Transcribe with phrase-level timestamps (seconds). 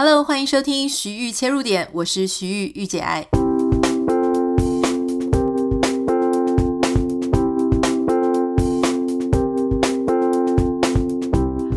[0.00, 3.26] Hello，欢迎收听徐玉切入点，我是徐玉玉姐爱。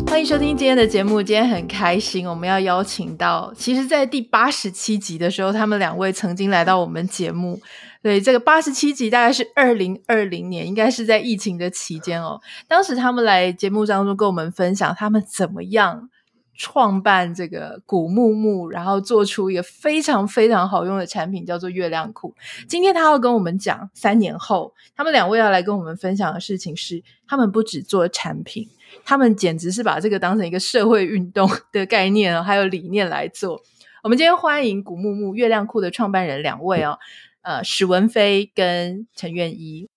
[0.06, 7.60] 欢迎收听今天的节目，今天很开心，我们要邀请到，其实，在第八十七集的时候，他们两位曾经来到我们节目。
[8.04, 12.40] 对，这个八十七集大概是二零二零年，应该是在疫情的期间哦。
[12.68, 16.08] 当时他们来节目当中跟我们分享他们怎么样。
[16.54, 22.34] 创办这个古木木，然后做出一个非常非常好用的产品，叫做月亮裤。
[22.68, 28.68] 今天他要跟我们讲，三年后他们两位要来跟我们分享的事情是，他们不只做产品，
[29.04, 33.62] 他们简直是把这个当成一个社会运动的概念还有理念来做。
[34.02, 36.98] 我们今天欢迎古木木月亮裤的创办人两位哦，
[37.42, 39.88] 呃，史文飞跟陈苑依。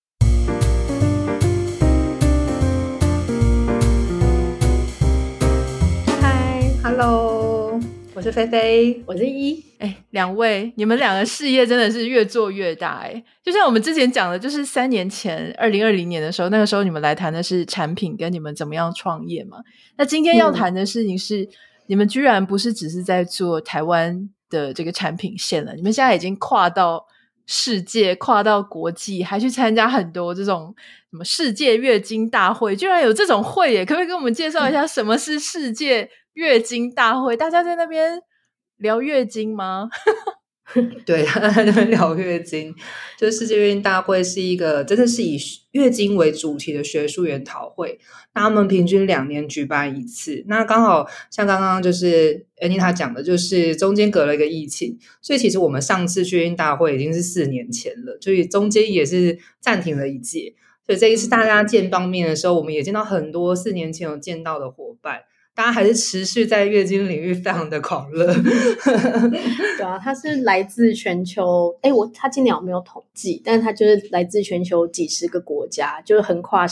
[6.88, 7.80] Hello，
[8.14, 9.60] 我是菲菲，我是一。
[9.80, 13.24] 哎，两位，你们两个事业真的是越做越大哎！
[13.44, 19.58] 就像我们之前讲的，就是三年前，二零二零年的时候，那个时候你们来谈的是产品跟你们怎么样创业嘛。
[19.98, 21.48] 那今天要谈的事情是，嗯、
[21.88, 27.04] 你们居然不是只是在做台湾的这个产品线了，你们现在已经跨到
[27.48, 30.72] 世界，跨到国际，还去参加很多这种
[31.10, 33.84] 什么世界月经大会，居然有这种会耶！
[33.84, 38.22] 可不可以跟我们介绍一下什么是世界月经大会，大家在那边
[38.78, 39.90] 聊月经吗？
[41.06, 42.76] 对，在那边聊月经。
[43.18, 45.38] 就是世界月经大会是一个真的是以
[45.72, 47.98] 月经为主题的学术研讨会，
[48.34, 50.44] 那他们平均两年举办一次。
[50.48, 60.56] 那刚好像刚刚就是 Anita 讲的，就是中间隔了一个疫情，所以其实我们上次月经大会已经是四年前了，所以中间也是暂停了一届。
[60.86, 65.22] 所以这一次大家见到面的时候，我们也见到很多四年前有见到的伙伴。
[65.56, 68.26] 大家还是持续在月经领域非常的狂热，
[68.84, 73.42] 对啊，他是来自全球，哎，我他今年我没有统计？
[73.44, 76.66] 但是他就是来自全球几十个国家，就是横跨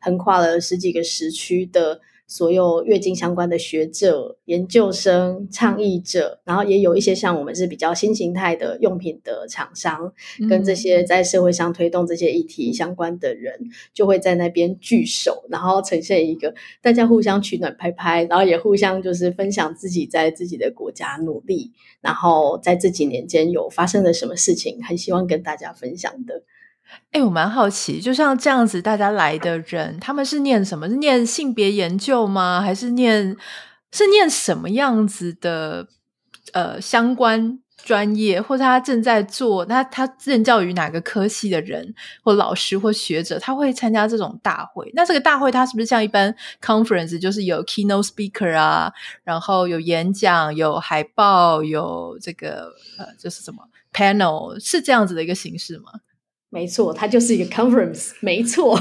[0.00, 2.00] 横跨了十几个时区的。
[2.30, 10.12] 所有月经相关的学者、研究生、倡议者，然后也有一些像我们是比较新形态的用品的厂商，
[10.48, 13.52] 跟这些在社会上推动这些议题相关的人，
[13.92, 26.44] 就会在那边聚首，然后呈现一个大家互相取暖、拍拍，然后也互相就是分享自己在自己的国家努力，然后在这几年间有发生了什么事情，很希望跟大家分享的。
[27.12, 30.88] 哎，我蛮好奇，就像这样子，大家来的人，他们是念什么？
[30.88, 32.60] 是念性别研究吗？
[32.60, 33.36] 还是念
[33.92, 35.88] 是念什么样子的？
[36.52, 44.90] 呃，相关专业，或者他正在做，那他任教于哪个科系的人，或老师或学者，他会参加这种大会？
[44.94, 53.62] 那这个大会，他是不是像一般 conference，就是有 keynote speaker 啊，然后有演讲，有海报，有这个呃，就是什么
[53.92, 55.92] panel，是这样子的一个形式吗？
[56.52, 58.10] 没错，它就是一个 conference。
[58.20, 58.76] 没错，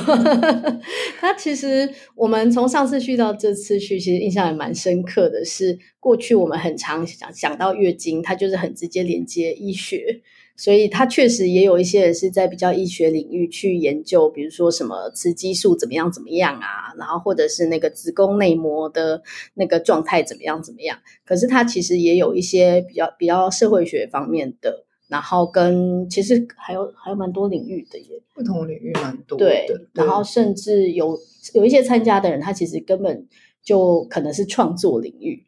[1.22, 10.20] 它其实我们从上次去到这次去，其实印象也蛮深刻的是，过去我们很常想想到月经，它就是很直接连接医学，
[10.58, 19.22] 所以它确实也有一些人是在比较医学领域去研究，比如说什么雌激素怎么样怎么样啊，然后或者是那个子宫内膜的
[19.54, 20.98] 那个状态怎么样怎么样。
[21.24, 24.88] 可是它其实也有一些比较比较社会学方面的。
[25.10, 29.46] 然后跟其实还有还有蛮多领域的耶，不同领域蛮多的。
[29.46, 31.20] 对，对，然后甚至有
[31.56, 33.28] 有一些参加的人，他其实根本
[33.64, 35.44] 就可能是创作领域，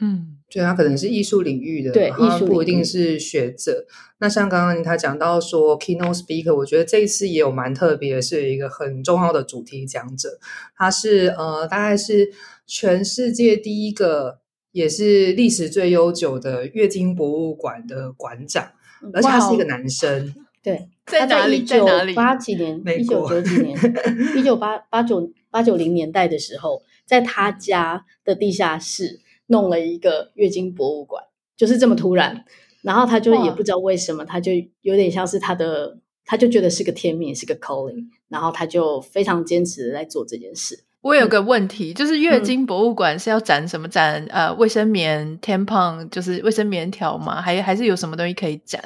[0.00, 3.86] 嗯，对他可能是艺术领域的，对，艺术不一定是学者。
[4.18, 10.40] 那像刚刚他讲到说 keynote speaker，我觉得这一次也有蛮特别的，是一个很重要的主题讲者，
[10.76, 12.32] 他是呃，大概是
[12.66, 14.40] 全世界第一个，
[14.72, 18.72] 也是历史最悠久的月经博物馆的馆长。
[19.12, 21.62] 而且他是一个男生， 对，在哪里？
[21.62, 22.14] 在哪里？
[22.14, 23.78] 八几年，一九九几年，
[24.36, 31.22] 一九八八九八九零年代的时候，在他家的地下室弄了一个月经博物馆，
[31.56, 32.44] 就是这么突然。
[32.82, 40.84] 然后他就也不知道为什么，他就有点像是他的，他就觉得是个天命，是个 calling，然后他就非常坚持的在做这件事。
[41.06, 44.20] 我有个问题，就是月经博物馆是要展什么展？
[44.30, 47.40] 嗯、呃，卫生棉、tampon，就是卫生棉条吗？
[47.40, 48.82] 还还是有什么东西可以展？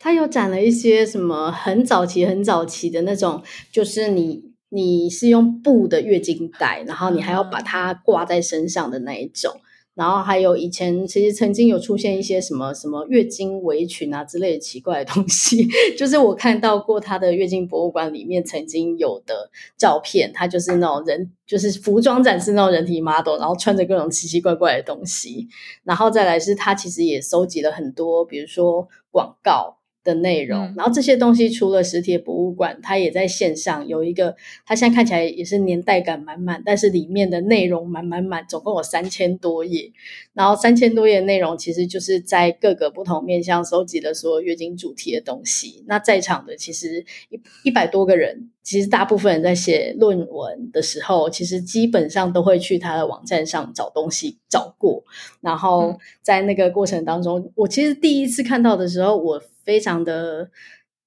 [0.00, 3.40] 他有展了一些什么很早期、很早期的那种，
[3.70, 9.52] 就是你你是用布的月经带，然后你还要把它挂在身上的那一种。
[9.96, 15.66] 然后还有以前其实曾经有出现一些什么什么月经围裙啊之类的奇怪的东西，
[15.96, 25.48] 就是我看到过他的月经博物馆里面曾经有的照片，他就是那种人，就是服装展示那种人体 model，然后穿着各种奇奇怪怪的东西，
[25.82, 29.78] 然后再来是他其实也收集了很多，比如说广告。
[30.06, 39.90] 的内容，然后这些东西除了实体博物馆，它也在线上有一个，它现在看起来也是年代感满满，但是里面的内容满满满，总共有三千多页，
[40.32, 45.84] 然后三千多页内容其实就是在各个不同面向收集了所有月经主题的东西。
[45.88, 55.02] 那在场的其实一一百多个人，其实大部分人在写论文的时候，其实基本上都会去他的网站上找东西找过，
[55.40, 59.42] 然后在那个过程当中，我其实第一次看到的时候，我。
[59.66, 60.48] 非常的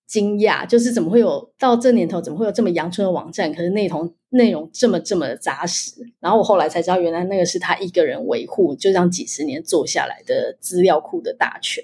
[0.06, 3.52] 惊讶，就是怎么会有到这年头，怎么会有这么阳春的网站？
[3.52, 5.94] 可是内容内容这么这么的扎实。
[6.20, 11.84] 然后我后来才知道，原来那个是他一个人维护，就这样几十年做下来的资料库的大全，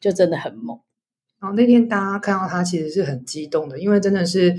[0.00, 0.78] 就真的很猛。
[1.40, 4.54] 然后那天大家看到他，其实是很激动的，因为真的是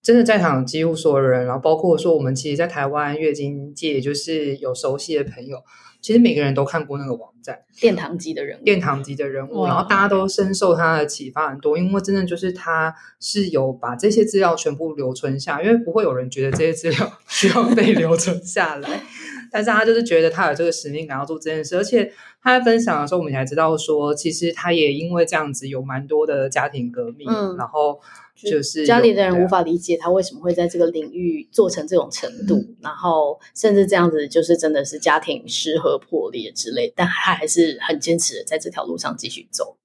[0.00, 5.58] 真的在场几乎所有人，然后包括说我们其实，在台湾月经界就是有熟悉的朋友。
[6.00, 19.02] 其实每个人都看过那个网站，殿堂级的人物，殿堂级的人物，然后大家都深受他的启发很多，因为真的就是他是有把这些资料全部留存下，因为不会有人觉得这些资料需要被留存下来，
[19.50, 22.12] 但是他就是觉得他有这个使命感要做这件事，而且
[22.42, 28.00] 他在分享的时候，我们才知道说，其实他也因为这样子有蛮多的家庭革命，嗯，然后。
[28.44, 39.76] 就是家里的人无法理解他为什么会在这个领域做成这种程度，嗯、然后甚至这样子就是真的是家庭失和破裂之类，但他还是很坚持的在这条路上继续走。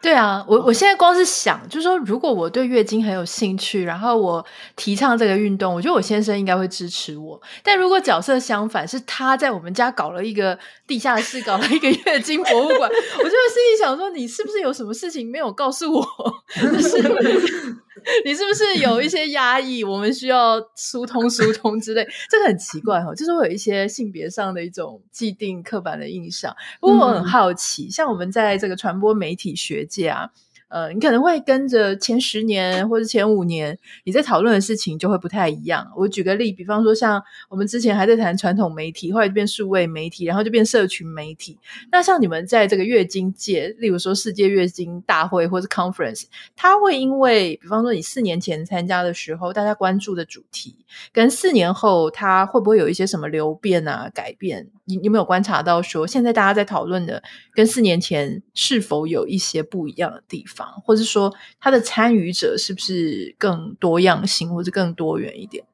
[0.00, 4.46] 对啊，我我现在光是想，就是说，如果我对月经很有兴趣，然后我
[4.76, 7.40] 提倡这个运动，我觉得我先生应该会支持我。
[7.64, 10.56] 但如果角色相反，是他在我们家搞了一个
[10.86, 12.88] 地下室，搞了一个月经博物馆，
[13.18, 16.06] 我就会心里想说，你是不是有什么事情没有告诉我？
[16.54, 17.76] 就是。
[18.24, 19.82] 你是不是有一些压抑？
[19.84, 26.54] 我们需要疏通疏通之类，这个很奇怪哈，就是会有一些性别上的一种既定刻板的印象。
[26.80, 30.30] 不过我很好奇，像我们在这个传播媒体学界啊。
[30.68, 35.86] 呃，你可能会跟着前十年或者前五年，你在讨论的事情就会不太一样。
[35.96, 41.58] 我举个例，比方说像我们之前还在谈传统媒体，后来就变数位媒体，然后就变社群媒体。
[41.92, 46.24] 那像你们在这个月经界，例如说世界月经大会或是 conference，
[46.56, 50.74] 它会因为，比方说你四年前参加的时候，大家关注的主题，
[51.12, 54.68] 跟四年后它会不会有一些什么流变啊、改变？
[54.86, 57.22] 你有没有观察到说，现在大家在讨论的
[57.54, 60.66] 跟四年前是否有一些不一样的地方？
[60.84, 65.64] 或者说，他的参与者是不是更多样性，或者更多元一点？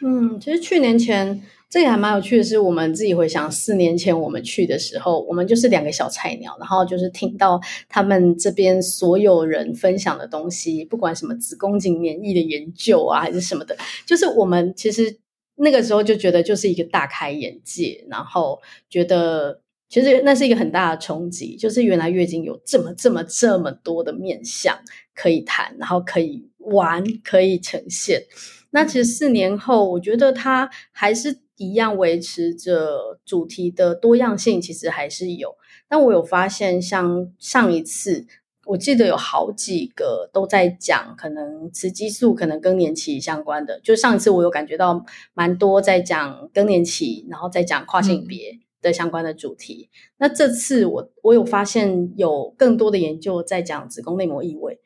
[0.00, 13.76] 嗯，其实去年前这个还蛮有趣的是，我们自己回想四年前我们去的时候，我们就是两个小菜鸟，然后就是听到他们这边所有人分享的东西，不管什么子宫颈免疫的研究啊，还是什么的，
[14.06, 15.18] 就是我们其实
[15.58, 19.60] 那个时候就觉得就是一个大开眼界，然后觉得。
[19.90, 24.78] 其实那是一个很大的冲击，就是原来月经有这么这么这么多的面向
[25.14, 28.22] 可以谈，然后可以玩，可以呈现。
[28.68, 35.56] 那其实四年后，我觉得它还是一样维持着主题的多样性，其实还是有。
[35.88, 38.26] 但我有发现，像上一次，
[38.68, 43.80] 我记得有好几个都在讲可能雌激素、可能更年期相关的。
[43.80, 45.04] 就上一次我有感觉到
[45.34, 48.52] 蛮多在讲更年期，然后再讲跨性别。
[48.52, 54.78] 嗯的相关的主题，那这次我我有发现有更多的研究在讲子宫内膜异位，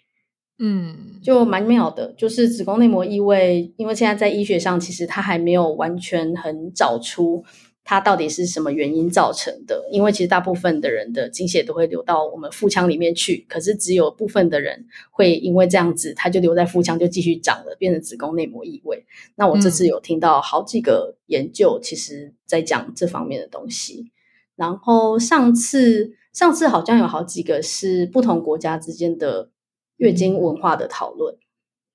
[0.59, 7.45] 嗯，就蛮妙的，就是子宫内膜异位，因为现在在医学上其实它还没有完全很找出。
[7.85, 9.89] 它到底是什么原因造成的？
[9.91, 19.05] 因为其实大部分的人的经血都会流到我们腹腔里面去，可是只有部分的人会因为这样子，它就留在腹腔就继续长了，变成子宫内膜异位。
[19.35, 24.13] 那我这次有听到好几个研究，其实在讲这方面的东西。
[24.55, 29.51] 然后上次上次好像有好几个是不同国家之间的
[29.97, 31.37] 月经文化的讨论，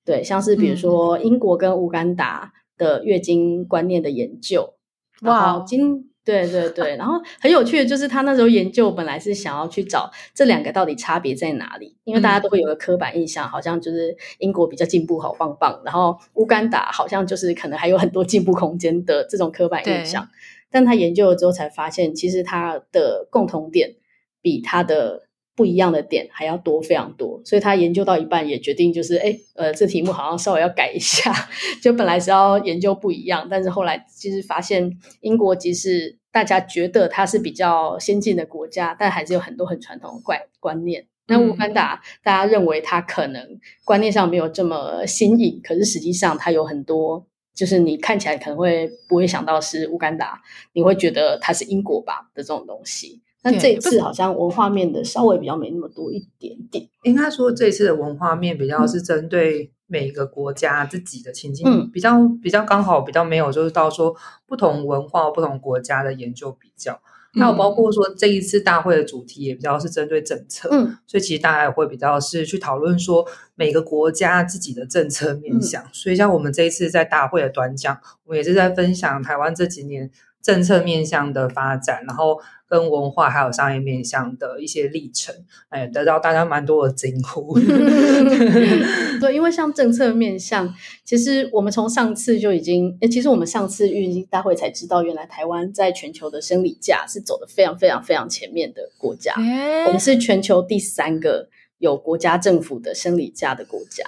[0.03, 4.73] 对，像是比如说英国跟乌干达的月经观念的研究。
[5.21, 20.27] 哇，今对对对，然后很有趣的就是他那时候研究本来是想要去找这两个到底差别在哪里，因为大家都会有个刻板印象，好像就是英国比较进步，好棒棒，然后乌干达好像就是可能还有很多进步空间的这种刻板印象。
[20.69, 23.95] 但他研究了之后才发现，其实它的共同点
[24.41, 25.26] 比它的
[25.57, 31.33] 不一样的点还要多非常多，所以他研究到一半也决定就是，哎，呃，这题目好像稍微要改一下，
[31.81, 41.07] 就本来是要研究不一样，但是后来其实发现英国即使大家觉得它是比较先进的国家，但还是有很多很传统的怪观念。
[41.29, 50.39] 那乌干达，大家认为它可能观念上没有这么新颖，可是实际上它有很多，就是你看起来可能会不会想到是乌干达，
[50.73, 53.23] 你会觉得它是英国吧的这种东西。
[53.41, 56.87] 但这一次好像文化面的稍微比较没那么多一点点。
[57.03, 64.15] 应该说这一次的文化面比较是针对每个国家自己的情境，嗯、比较比较刚好比较没有就是到说
[64.45, 66.99] 不同文化不同国家的研究比较。
[67.33, 75.83] 那我包括说这一次大会的主题也比较是针对政策，嗯，所以其实大家也会比较是去讨论说每个国家自己的政策面向。
[75.83, 80.09] 嗯、所以像我们这一次在大会的短讲，我们也是在分享台湾这几年
[80.41, 85.33] 政策面向的发展，然后跟文化还有商业面向的一些历程，
[85.69, 87.57] 哎，得到大家蛮多的惊呼。
[89.19, 90.73] 对，因为像政策面向，
[91.05, 99.33] 其实我们从上次就已经，其实我们上次月经大会才知道，原来台湾在全球的生理假是走的非常非常非常前面的国家。
[99.35, 101.47] 欸、我们是全球第三个
[101.77, 104.03] 有国家政府的生理假的国家。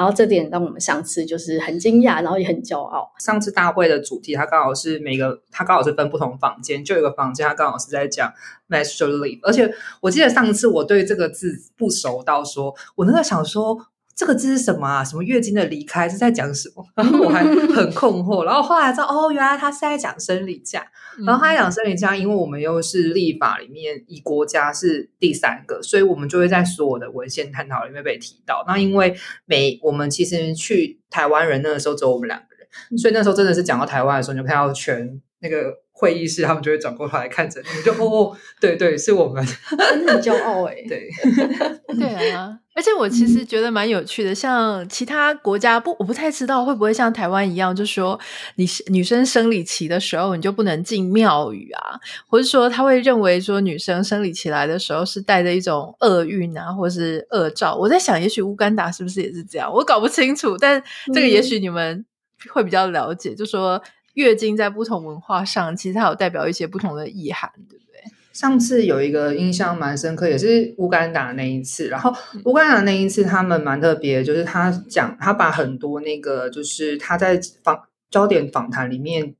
[0.00, 3.12] 然后这点让我们上次就是很惊讶，然后也很骄傲。
[3.18, 8.32] 上次大会的主题，它刚好是每个，它刚好是分不同房间，就有一个房间，它刚好是在讲
[8.70, 9.38] masterly，。
[9.42, 13.76] 而且我记得上次我对这个字不熟到说，我那个想说。
[14.20, 15.02] 这个字是什么啊？
[15.02, 16.84] 什么月经的离开是在讲什么？
[16.94, 18.44] 然后我还很困惑。
[18.44, 20.86] 然后后来知道，哦，原来他是在讲生理假。
[21.24, 28.62] 然后他在讲生理假，因为我们又是立法里面以国家是第三个，所以我们就会在所有的文献探讨里面被提到。
[28.68, 39.42] 那因为每我们其实去台湾人那个时候只有我们两个人，所以那时候真的是讲到台湾的时候，你就看到全那个会议室，他们就会转过头来看着你，就哦，对对，是我们，
[39.78, 41.08] 真的很骄傲哎， 对
[41.98, 42.58] 对啊。
[42.80, 48.18] 而且我其实觉得蛮有趣的，像其他国家不，我不太知道会不会像台湾一样，就说
[48.54, 57.76] 你女生生理期的时候，你就不能进庙宇啊，或者说他会认为说女生生理期来的时候是带着一种厄运啊，或是恶兆。
[57.76, 59.70] 我在想，也许乌干达是不是也是这样？
[59.70, 60.82] 我搞不清楚，但
[61.12, 62.02] 这个也许你们
[62.48, 63.82] 会比较了解，嗯、就说
[64.14, 68.00] 月经在不同文化上，其实它有代表一些不同的意涵，对不对？
[68.32, 71.88] 上次有一个印象蛮深刻，也是乌干达那一次。
[71.88, 72.12] 然后
[72.44, 79.34] 乌干达那一次，他们蛮特别，就是他讲，他把很多那个，就是他在访焦点访谈里面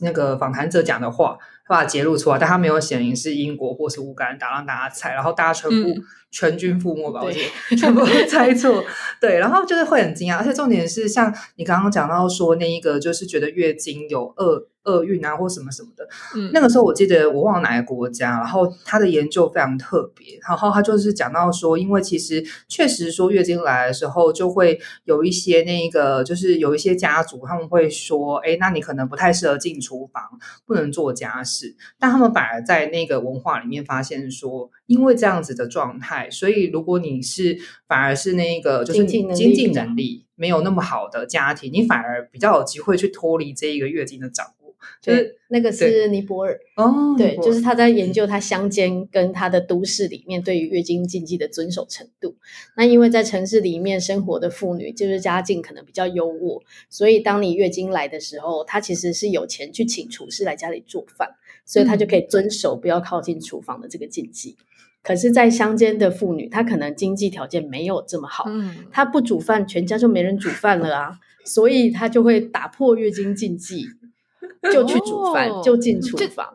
[0.00, 5.90] 那个访谈者讲的话，他把它揭露出来，但他没有显明是英国或是乌干达，让大家猜，然后大家全部。
[5.90, 7.38] 嗯全军覆没吧，我觉
[7.70, 8.84] 得全部都猜错，
[9.18, 30.22] 对，然后就是会很惊讶，而且重点是像你刚刚讲到说那一个，就是觉得月经有厄厄运啊，或什么什么的，嗯，那个时候我记得我忘了哪个国家，然后他的研究非常特别，然后他就是讲到说，因为其实确实说月经来的时候就会有一些那个，就是有一些家族他们会说，哎，那你可能不太适合进厨房，
[30.64, 36.30] 不能做家事，但他们反而在那个文化里面发现说，因为这样子的状态。
[36.30, 44.55] 所以，如果你是反而是那个就是经济能力没有那么好的家庭，你反而比较有机会去脱离这一个月经的掌握。
[45.00, 52.34] 就是那个是尼泊尔哦，对，就是他在研究他乡间跟他的都市里面对于月经禁忌的遵守程度。
[52.76, 61.30] 那因为在城市里面生活的妇女，就是家境可能比较优渥，所以当你月经来的时候，她其实是有钱去请厨师来家里做饭，
[61.64, 64.56] 所以她就可以遵守不要靠近厨房的这个禁忌。
[65.02, 73.86] 可是，在乡间的妇女，她可能经济条件没有这么好，嗯，她不煮饭，全家就没人煮饭了啊，所以她就会打破月经禁忌，
[74.72, 76.46] 就去煮饭，哦、就进厨房。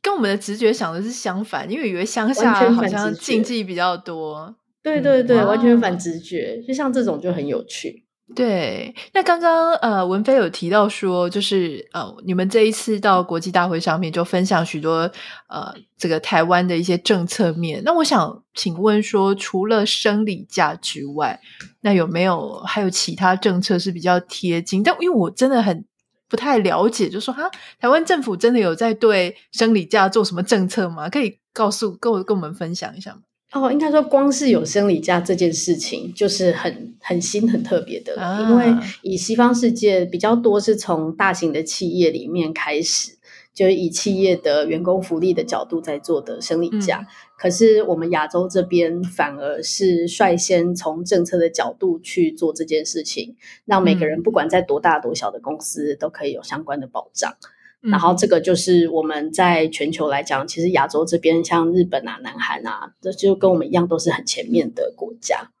[0.00, 4.54] 跟我们的直觉想的是相反，因为以为乡下好像禁忌比较多。
[4.82, 8.04] 对对对，完全反直觉，就像这种就很有趣。
[8.34, 15.10] 对，那刚刚呃文飞有提到说，就是呃你们这一次到国际大会上面就分享许多
[15.48, 17.82] 呃这个台湾的一些政策面。
[17.84, 21.40] 那我想请问说，除了生理假之外，
[21.80, 24.82] 那有没有还有其他政策是比较贴近？
[24.82, 25.84] 但因为我真的很
[26.28, 31.08] 不太了解，就说哈，台湾政府真的有在对生理假做什么政策吗？
[31.08, 33.20] 可以告诉跟我跟我们分享一下吗？
[33.52, 38.20] 哦，应该说，光是有生理假这件事情，就是很很新、很特别的。
[38.20, 38.66] 啊、因为
[39.00, 43.12] 以西方世界比较多是从大型的企业里面开始，
[43.54, 46.98] 就是以企业的员工福利的角度在做的生理假。
[46.98, 57.34] 嗯、可是我们亚洲这边反而是率先从政策的角度去做这件事情，让每个人不管在多大多小的公司都可以有相关的保障。
[57.80, 65.52] 然后这个就是我们在全球来讲，其实亚洲这边像日本啊、南韩啊，这就跟我们一样，都是很前面的国家。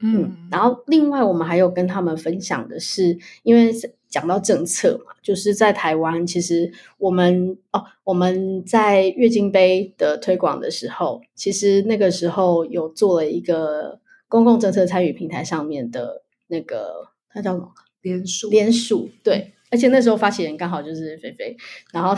[0.00, 3.72] 嗯，然后另外我们还有跟他们分享的是，因为
[4.14, 17.72] 讲到政策嘛，就是在台湾，其实我们哦，我们在月经杯的推广的时候，其实那个时候有做了一个公共政策参与平台上面的那个，它叫什么？
[18.02, 18.48] 联署。
[18.50, 19.52] 联署，对。
[19.74, 21.56] 而且那时候发起人刚好就是菲菲，
[21.92, 22.14] 然后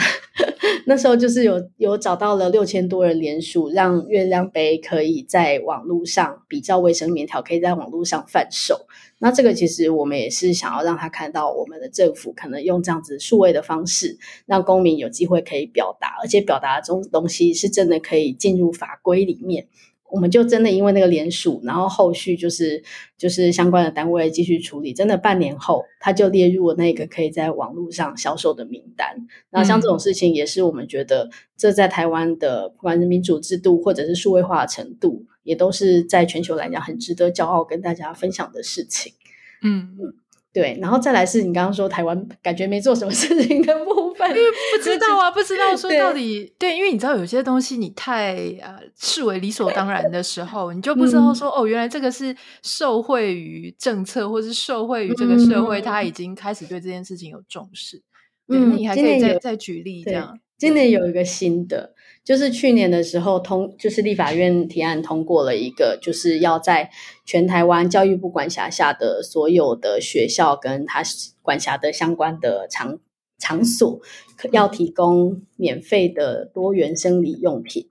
[0.85, 8.87] 那时候就是有有找到了六千多人联署，让月亮杯可以在网络上比较卫生棉条，可以在网络上贩售。
[9.21, 19.67] 那这个其实我们也是想要让他看到，我们的政府可能用这样子数位的方式，让公民有机会可以表达，而且表达这种东西是真的可以进入法规里面。
[20.11, 22.83] 我们就真的因为那个联署，然后后续就是
[23.17, 29.27] 就是相关的单位继续处理，真的半年后，他就列入了那个可以在网络上销售的名单。
[29.51, 39.13] 那像这种事情，也是我们觉得这在台湾的不管是民主制度或者是数位化的程度，也都是在全球来讲很值得骄傲跟大家分享的事情。
[39.63, 40.15] 嗯嗯。
[40.57, 44.43] 对，然后再来是你刚刚说台湾感觉没做什么事情的部分，因为
[44.75, 58.03] 不知道啊，不知道说到底对，对，因为你知道有些东西你太呃视为理所当然的时候，你就不知道说、嗯、哦，原来这个是受惠于政策，或是受惠于这个社会，他、嗯、已经开始对这件事情有重视。
[58.49, 60.41] 嗯，对，你还可以再再举例这样。
[60.57, 61.93] 今年有一个新的。
[62.27, 66.91] 就是去年的时候通，就是立法院提案通过了一个，就是要在
[67.25, 71.05] 全台湾教育部管辖下的所有的学校跟他
[71.41, 72.99] 管辖的相关的场
[73.39, 74.01] 场所，
[74.51, 77.91] 要提供免费的多元生理用品。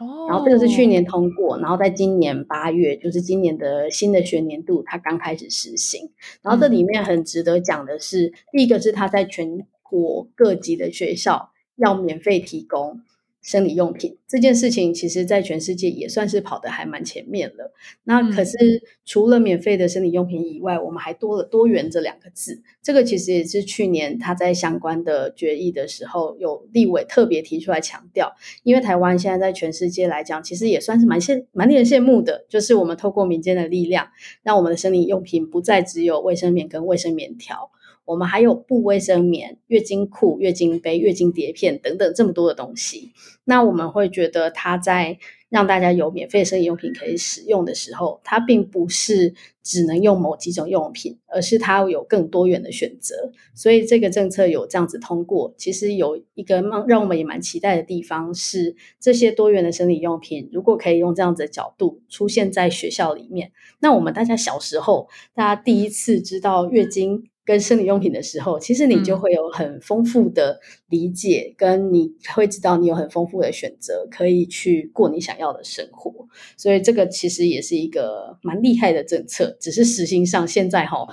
[0.00, 6.10] 哦，然后这个是去年通过，然后在今年八月，就是今年的新的学年度，它刚开始实行。
[6.42, 13.00] 然后这里面很值得讲的是，第一个是它在全国各级的学校要免费提供。
[13.46, 17.72] 生理用品这件事情，其实在全世界也算是跑得还蛮前面了。
[18.02, 18.58] 那可是
[19.04, 22.60] 除了免费的生理用品以外，我们还多了多元这两个字。
[22.82, 28.34] 这个其实也是去年他在相关的决议的时候，有立委特别提出来强调。
[28.64, 34.08] 因为台湾现在在全世界来讲，其实也算是蛮羡蛮令人羡慕的，就是我们透过民间的力量，
[34.42, 37.70] 让我们的生理用品不再只有卫生棉跟卫生棉条。
[38.06, 43.12] 我们还有布卫生棉、月经裤、月经杯、月经碟片等等这么多的东西。
[43.44, 53.32] 那我们会觉得，它在让大家有免费生理用品可以使用的时候，它并不是只能用某几种用品，而是它有更多元的选择。
[53.54, 67.28] 所以这个政策有这样子通过，其实有一个让我们也蛮期待的地方是，这些多元的生理用品如果可以用这样子的角度出现在学校里面，那我们大家小时候，大家第一次知道月经。
[67.46, 76.26] 跟生理用品的时候，其实你就会有很丰富的理解，嗯、跟你会知道你有很丰富的选择，可以去过你想要的生活。
[76.56, 81.06] 所以这个其实也是一个蛮厉害的政策，只是实行上现在哈，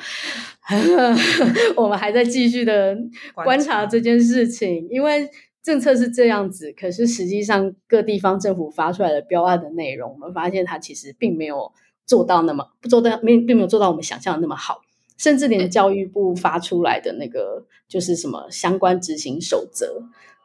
[1.78, 2.98] 我们还在继续的
[3.36, 5.30] 观察这件事情，因为
[5.62, 11.72] 政策是这样子，可是实际上各地方政府发出来的标案的内容，我们发现它其实并没有
[12.08, 14.82] 做到那么不做到，没并没有做到我们想象的那么好。
[15.18, 20.04] 甚至连教育部发出来的那个就是什么相关执行守则，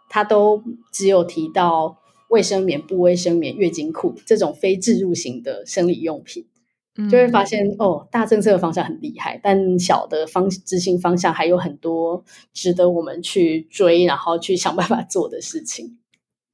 [0.08, 6.46] 它都只有提到卫生棉、不卫生棉、月经裤这种非置入型的生理用品，
[7.10, 15.98] 就会发现哦，大政策的方向很厉害，但小的方执行方向还有很多值得我们去追，然后去想办法做的事情。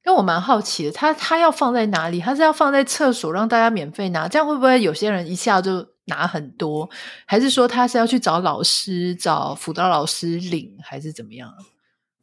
[0.05, 2.19] 因为我蛮好奇的，它它要放在哪里？
[2.19, 4.27] 它是要放在厕所让大家免费拿？
[4.27, 5.87] 这样会不会有些人一下就？
[6.05, 6.89] 拿很多，
[7.25, 11.51] 还是说他是要去找老师、找辅导老师领，还是怎么样？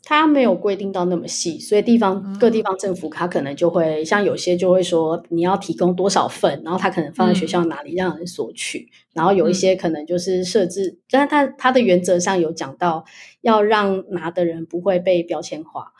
[0.05, 13.05] 他没有规定到那么细，所以地方、嗯、各地方政府他可能就会像有些就会说你要提供多少份，然后他可能放在学校哪里让人索取，嗯、然后有一些可能就是设置，但他他的原则上有讲到
[13.42, 15.92] 要让拿的人不会被标签化，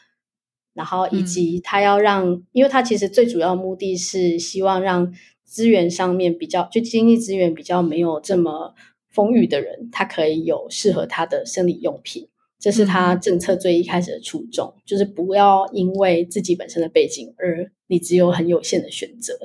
[0.75, 5.13] 然后以及他要让，嗯、因为他其实最主要的目的是希望让。
[5.53, 8.75] 资源上面比较，就经济资源比较没有这么
[9.11, 12.27] 丰裕的人，他可以有适合他的生理用品，
[12.59, 19.39] 这是他政策最一开始的初衷，就是不要因为自己本身的背景而你只有很有限的选择。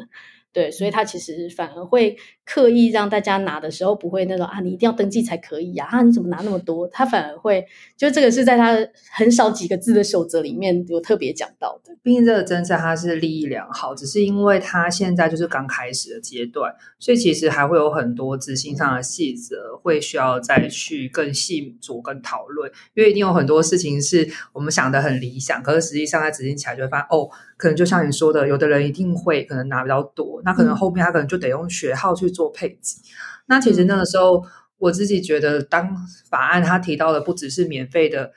[0.57, 6.87] 对，所以他其实反而会刻意让大家拿的时候不会那种啊，你一定要登记才可以呀，啊，你怎么拿那么多？
[6.87, 7.63] 他反而会，
[7.95, 8.75] 就这个是在他
[9.11, 11.95] 很少几个字的守则里面有特别讲到的。
[12.01, 22.71] 毕竟这个政策它是利益良好，只是因为它现在就是刚开始的阶段，所以其实还会有很多执行上的细则会需要再去更细琢跟讨论。
[22.95, 27.29] 因为一定有很多事情是我们想的很理想，可是实际上在执行起来就会发现哦。
[27.57, 32.75] 可能就像你说的，有的人一定会可能拿比较多，那可能后面他可能就得用学号去做配给。
[32.75, 33.11] 嗯、
[33.47, 34.41] 那其实那个时候
[34.77, 35.93] 我自己觉得，当
[36.29, 38.31] 法案他提到的不只是免费的。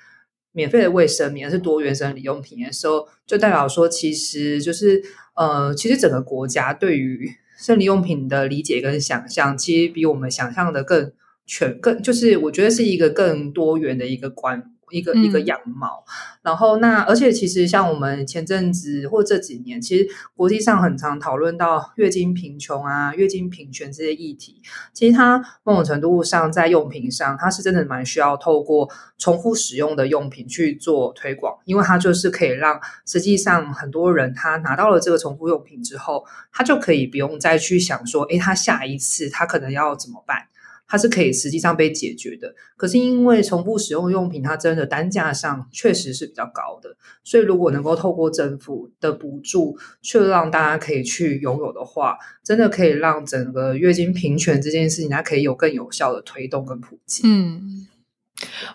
[0.52, 5.00] 免费的卫生棉，而是多元生理用品的时候，就代表说，其实就是
[5.36, 11.12] 呃，其实整个国家对于生理用品的理解跟想象，其实比我们想象的更
[11.46, 14.60] 全，更就是我觉得是一个更多元的一个观。
[14.90, 24.60] 一个一个样貌，嗯、然后那而且其实像我们前阵子或这几年，其实国际上很常讨论到月经贫穷啊、月经平权这些议题。
[24.92, 40.46] 其实它某种程度上在用品上，它是真的蛮需要透过重复使用的用品去做推广，因为它就是可以让实际上很多人他拿到了这个重复用品之后，他就可以不用再去想说，诶，他下一次他可能要怎么办。
[40.90, 57.22] 它是可以实际上被解决的，可是因为重复使用用品，它真的单价上确实是比较高的，所以如果能够透过政府的补助，去让大家可以去拥有的话，真的可以让整个月经平权这件事情，它可以有更有效的推动跟普及。
[57.24, 57.86] 嗯。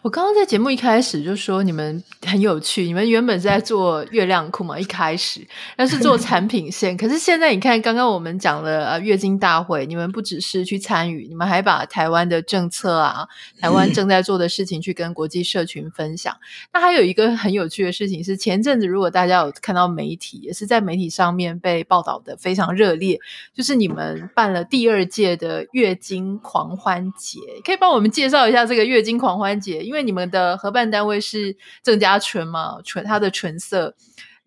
[0.01, 6.95] 我刚刚在节目一开始就说你们很有趣，你们原本是在做月亮裤嘛，一开始，但是做产品线。
[6.95, 13.27] 可是现在你看，刚刚我们讲了呃月经大会，你们不只是去参与，你们还把台湾的政策啊，
[13.59, 16.35] 台湾正在做的事情去跟国际社群分享。
[16.73, 23.19] 那还有一个很有趣的事情是，前阵子如果大家有看到媒体，也是在媒体上面被报道的非常热烈，
[23.53, 29.81] 就是你们办了第二届的月经狂欢节，可以帮我们介绍一下这个月经狂欢节？
[29.81, 33.95] 因为你们的合办单位是郑家纯嘛，纯他的纯色。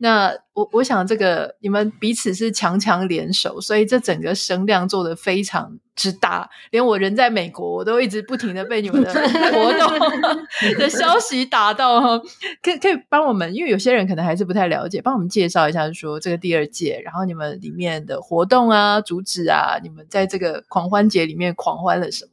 [0.00, 9.12] 那我我想这个你们彼此是强强联手，所以这整个声量做得非常之大，连我人在美国，我都一直不停的被你们的
[9.50, 12.16] 活动的消息打到哈。
[12.62, 22.30] 可以可以帮我们，因为有些人可能还是不太了解，帮我们介绍一下，说这个第二届，然后你们里面的活动啊、主旨啊，你们在这个狂欢节里面狂欢了什么？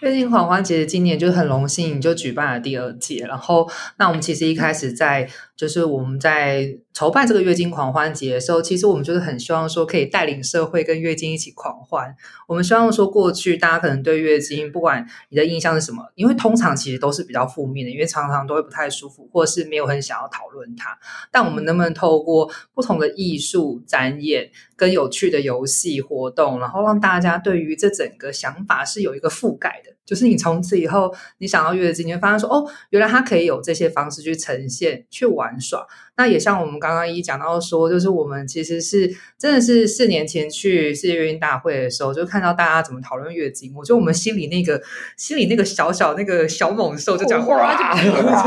[0.00, 3.24] 最近狂欢节今年就很荣幸，就举办了第二届。
[3.26, 5.28] 然后，那我们其实一开始在。
[5.58, 12.14] 就是我们在筹办这个月经狂欢节的时候，其实我们就是很希望说可以带领社会跟月经一起狂欢。
[12.46, 20.96] 我们希望说，过去大家可能对月经，不管你的印象是什么，因为通常其实都是比较负面的，因为常常都会不太舒服，或是没有很想要讨论它。
[21.32, 29.97] 但我们能不能透过不同的艺术展演跟有趣的游戏活动，然后让大家对于这整个想法是有一个覆盖的？
[30.08, 35.86] 就是你从此以后，你想要月经，你会发现说，哦，原来它可以有这些方式去呈现、去玩耍。
[36.16, 44.80] 那也像我们刚刚一讲到说，就是我们其实是真的是四年前去世界月经大会的时候，就看到大家怎么讨论月经，我觉得我们心里那个
[45.18, 47.76] 心里那个小小那个小猛兽就讲哇，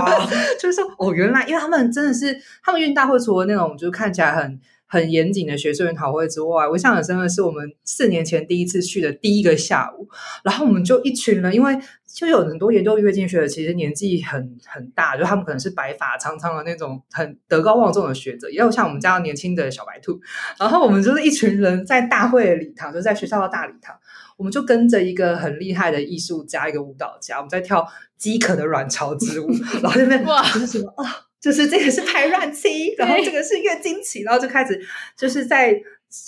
[0.59, 4.59] 就是说哦，原来因为他们真的是他们月经大会除了那种就是看起来很。
[4.91, 10.09] 很严谨的学术研讨会之外，我印象很深的是我们四年前第一次去的第一个下午，
[10.43, 11.79] 然后我们就一群人，因为
[12.13, 20.19] 就有很多研究月经学的，其实年纪很很大，就他们可能是白发苍苍的那种很德高望重的学者，也有像我们这样年轻的小白兔，
[20.59, 23.95] 然后我们就是一群人在大会的礼堂，就在学校的大礼堂，
[24.35, 29.47] 我们就跟着一个很厉害的艺术家，一个舞蹈家，我们在跳饥渴的卵巢之舞，
[29.81, 31.30] 然后那边哇，就是什么啊？
[31.41, 34.79] 就是这个是排卵期，然后这个是月经期，然后就开始
[35.17, 35.73] 就是在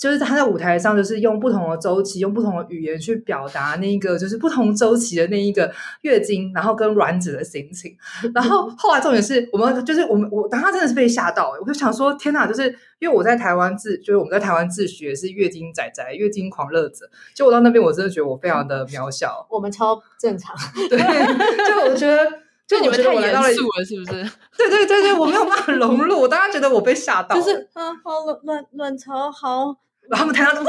[0.00, 7.94] 就是他在舞台上，就是用不同的周期，用不同的语言去表达那个就是不同周期的那一个月经，然后跟卵子的心情。
[8.34, 12.46] 然后后来重点是我们就是我们我当时真的是被吓到，我就想说天哪！
[12.46, 12.66] 就是
[12.98, 19.46] 因为我在台湾自就是我们在台湾自学是月经仔仔、月经狂热者，就我到那边我真的觉得我非常的渺小。
[19.50, 20.56] 我们超正常，
[20.88, 22.44] 对，就我觉得。
[22.66, 24.30] 就你们太严肃了，是不是？
[24.56, 27.36] 对对对对，我没有办法融入，我当然觉得我被吓到。
[27.36, 29.76] 就是啊，好卵卵卵巢好，
[30.08, 30.62] 然后他们台上都，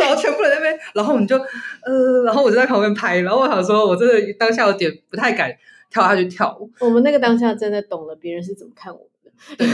[0.00, 5.56] 然后全部人在那边，然后我们就呃，然后我就在旁边拍，然后我想说，我真的当下有点不太敢
[5.90, 6.70] 跳下去跳舞。
[6.80, 9.17] 我们那个当下真的懂了别人是怎么看我们的，
[9.56, 9.66] 对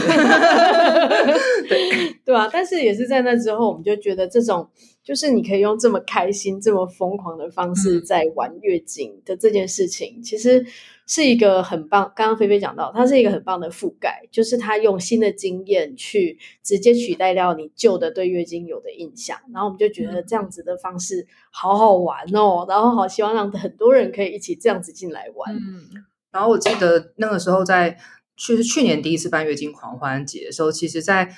[2.25, 4.69] 对啊，但是也是在那之后，我们就觉得这种。
[5.05, 10.65] 就是你可以用这么开心、这么疯狂的方式在玩月经的这件事情，嗯、其实
[11.05, 12.11] 是一个很棒。
[12.15, 19.37] 刚刚菲菲讲到，它是一个很棒的覆盖，就是它用新的经验去直接取代掉你旧的对月经有的印象。
[19.53, 25.55] 然后我们就觉得这样子的方式好好玩哦，然后好希望让很多人可以一起这样子进来玩。
[25.55, 25.85] 嗯，
[26.31, 27.95] 然后我记得那个时候在
[28.35, 31.35] 去去年第一次办月经狂欢节的时候，其实在。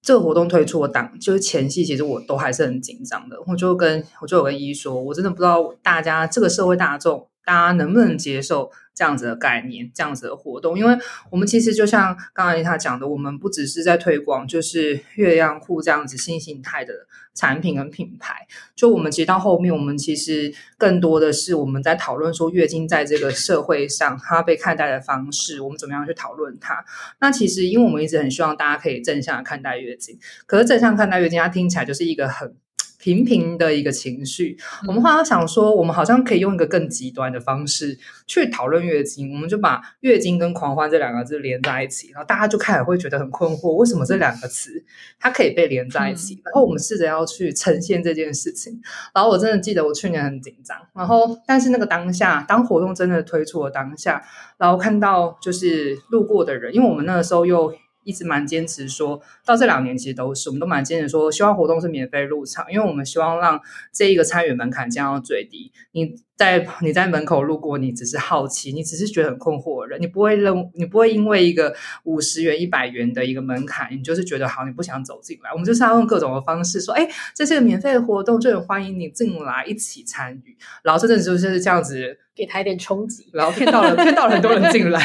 [0.00, 3.36] 这个活动推出我档就是前期，其实我都还是很紧张的。
[3.48, 10.98] 我就跟我就有跟一说，我真的不知道大家这个社会大众，大家能不能接受这样子的概念，这样子的活动，因为
[11.30, 16.92] 我们其实就像刚才他讲的，我们不只是在推广就是月亮裤这样子新形态的
[17.32, 26.84] 产品跟品牌，就我们其实到后面，我们其实更多的是我们在讨论说月经在这个社会上它被看待的方式，我们怎么样去讨论它。
[27.20, 32.56] 那其实因为我们一直很希望大家可以正向看待月经，可是正向看待月经，它听起来就是一个很。
[32.98, 44.84] 平平的一个情绪，我们后来想说，我们好像可以用一个更极端的方式去讨论月经，我们就把月经跟狂欢这两个字连在一起，然后大家就开始会觉得很困惑，为什么这两个词
[45.20, 46.40] 它可以被连在一起？
[46.44, 48.80] 然后我们试着要去呈现这件事情，
[49.14, 54.20] 然后我真的记得我去年很紧张，然后但是那个当下，当活动真的推出了当下，
[54.56, 57.72] 然后看到就是路过的人，因为我们那个时候又。
[58.08, 63.60] 一直蛮坚持说，到这两年其实都是，我们都蛮坚持说，希望活动是免费入场，因为我们希望让
[63.92, 65.70] 这一个参与门槛降到最低。
[65.92, 75.50] 你在你在门口路过，你只是好奇，你只是觉得很困惑的人，你不会认，你不会因为一个五十元、一百元的一个门槛，你就是觉得好，你不想走进来。
[75.50, 80.56] 我们就是要用各种的方式说，哎，这是个免费的活动，就很欢迎你进来一起参与。
[80.82, 82.18] 然后真的就是这样子。
[82.38, 85.00] 给他一点冲击，然后骗到了骗到了很多人进来，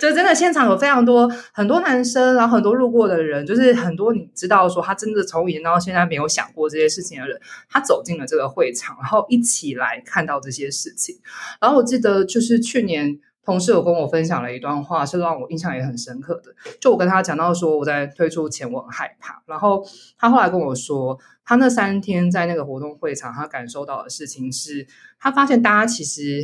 [0.00, 11.16] 就真的现场有非常多很多男生，然后很多路过的人，就是很多你知道说他真的从以前到现在没有想过这些事情的人，他走进了这个会场，然后一起来看到这些事情。
[11.60, 16.54] 然后我记得就是去年同事有跟我分享了一段话，是让我印象也很深刻的。
[16.80, 19.84] 就我跟他讲到说我在推出前我很害怕，然后
[20.18, 21.18] 他后来跟我说。
[21.46, 24.86] 他那三天在那个活动会场，他感受到的事情是，
[25.20, 26.42] 他发现大家其实，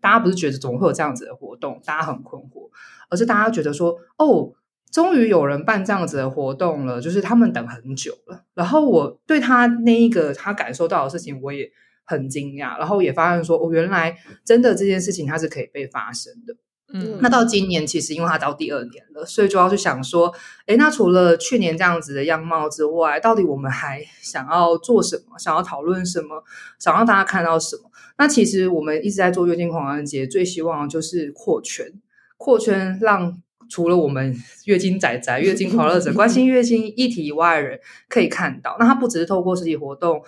[0.00, 2.70] 大家不是觉得总会有这样子的活动，大家很困惑，
[3.08, 4.52] 而是大家觉得说，哦，
[4.90, 8.44] 终于有人办这样子的活动了，就是他们等很久了。
[8.54, 11.70] 然后我对他那一个他感受到的事情，我也
[12.04, 16.56] 很惊讶，然后也发现说，哦，原来真的这件事情它是可以被发生的。
[16.92, 20.34] 嗯，那到今年其实因为它到第二年了，所以就要去想说，
[20.66, 25.38] 诶，那除了去年这样子的样貌之外，到底我们还想要做什么？
[25.38, 26.42] 想要讨论什么？
[26.80, 27.89] 想让大家看到什么？
[28.20, 31.90] 那其实我们一直在做月经狂欢节，最希望就是扩圈，
[32.36, 37.80] 扩圈让除了我们 月经仔仔、月经狂热者关心月经议题以外的人
[38.10, 38.76] 可以看到。
[38.78, 40.22] 那它不只是透过实体活动。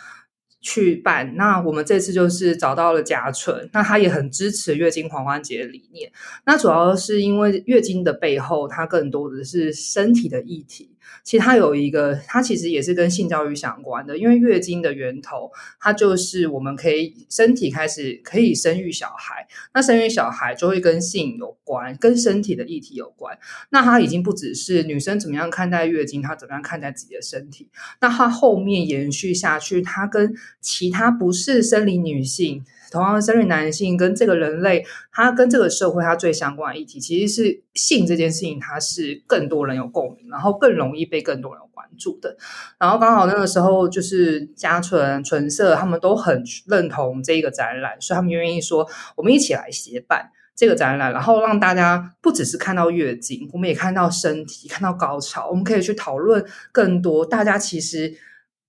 [0.64, 6.12] 去办，那我们这次就是找到了家纯，那他也很支持月经狂欢节的理念。
[6.46, 10.91] 那主要是因为月经的背后，它更多的是身体的议题。
[11.25, 23.38] 其实它有一个，它其实也是跟性教育相关的，因为月经的源头，它就是我们可以身体开始可以生育小孩，那生育小孩就会跟性有关，跟身体的议题有关。
[23.71, 27.69] 那它已经不只是女生怎么样看待月经，她怎么样看待自己的身体，
[28.01, 32.65] 那它后面延续下去，它跟其他不是生理女性。
[32.92, 42.37] 同样，生理男性跟这个人类，他跟这个社会，他最相关的议题，其实是性这件事情，它是更多人有共鸣，然后更容易被更多人关注的。
[42.78, 57.24] 然后刚好那个时候，就是家纯、纯色他们都很认同这一个展览，所以他们愿意说，我们一起来协办这个展览，然后让大家不只是看到月经，我们也看到身体，看到高潮，我们可以去讨论更多。
[57.24, 58.12] 大家其实，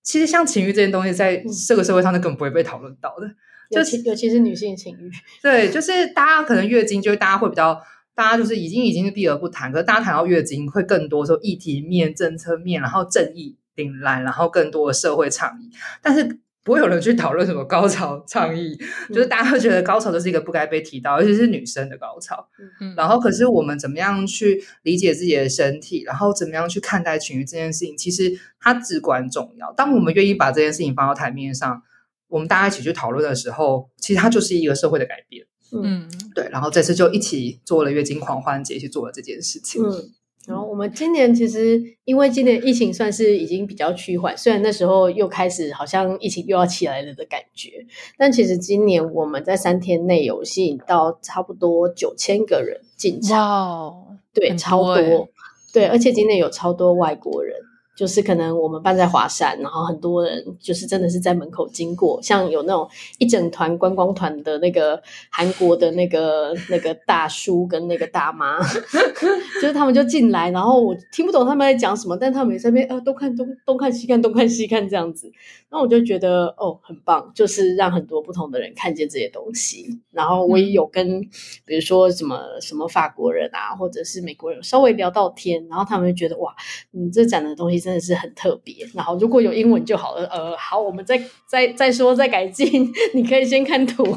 [0.02, 3.28] 其实像情欲这件东西，在这个社会上是根本不会被讨论到的。
[3.70, 5.10] 尤其尤其是女性情欲，
[5.42, 7.80] 对，就是大家可能月经，就是大家会比较，
[8.14, 9.72] 大家就是已经已经是避而不谈。
[9.72, 15.70] 可是大家谈到月经，会更多说议题面、政策面，然后正义凛然，然后更多的社会倡议。
[16.02, 22.46] 但是不会有人去讨论什么高潮 倡议，嗯、就是大家会觉得高潮就是一个不该被提到，尤其是女生的高潮。
[22.80, 29.72] 嗯，然后可是我们怎么样去理解自己的身体，然后怎么样去看待情欲这件事情，其实它至关重要。
[29.72, 31.82] 当我们愿意把这件事情放到台面上。
[32.28, 35.44] 我们大家一起去讨论的时候，其实它就是一个社会的改变。
[35.72, 36.48] 嗯，对。
[36.50, 39.82] 然后这次就一起做了月经狂欢节，去做了这件事情。
[39.82, 40.12] 嗯，
[40.46, 47.84] 然后我们今年其实因为今年疫情算是已经比较趋缓，虽然那时候又开始好像疫情又要起来了的感觉，
[48.16, 53.38] 但其实今年我们在三天内有吸引到差不多九千个人进场。
[53.38, 53.94] 哇，
[54.32, 55.28] 对，超多。
[55.72, 57.56] 对，而且今年有超多外国人。
[57.94, 68.58] 就是可能我们办在华山，然后很多人就是真的是在门口经过，像有那种一整团观光团的那个韩国的那个那个大叔跟那个大妈，
[69.62, 75.30] 就是他们就进来，然后我听不懂他们在讲什么，但他们也在那边呃东看东东看西看东看西看这样子，
[75.70, 81.20] 那我就觉得哦很棒，就是让很多不同的人看见这些东西，然后我也有跟
[81.64, 86.52] 比如说什么什么法国人啊，或者是美国人稍微聊到天，然后他们就觉得哇，
[86.90, 87.83] 你这展的东西。
[87.84, 90.24] 真的是很特别，然后如果有英文就好了。
[90.28, 92.90] 呃，好，我们再再再说再改进。
[93.12, 94.02] 你可以先看图。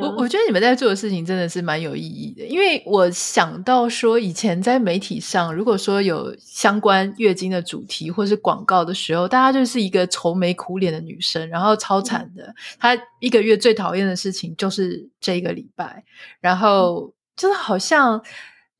[0.00, 16.02] 我我觉得你们在做的事情真的是蛮有意义的，因为我想到说，以前在媒体上，如果说有相关月经的主题或是广告的时候，大家就是一个愁眉苦脸的女生，然后超惨的，她一个月最讨厌的事情就是这一个礼拜，
[16.40, 18.20] 然后就是好像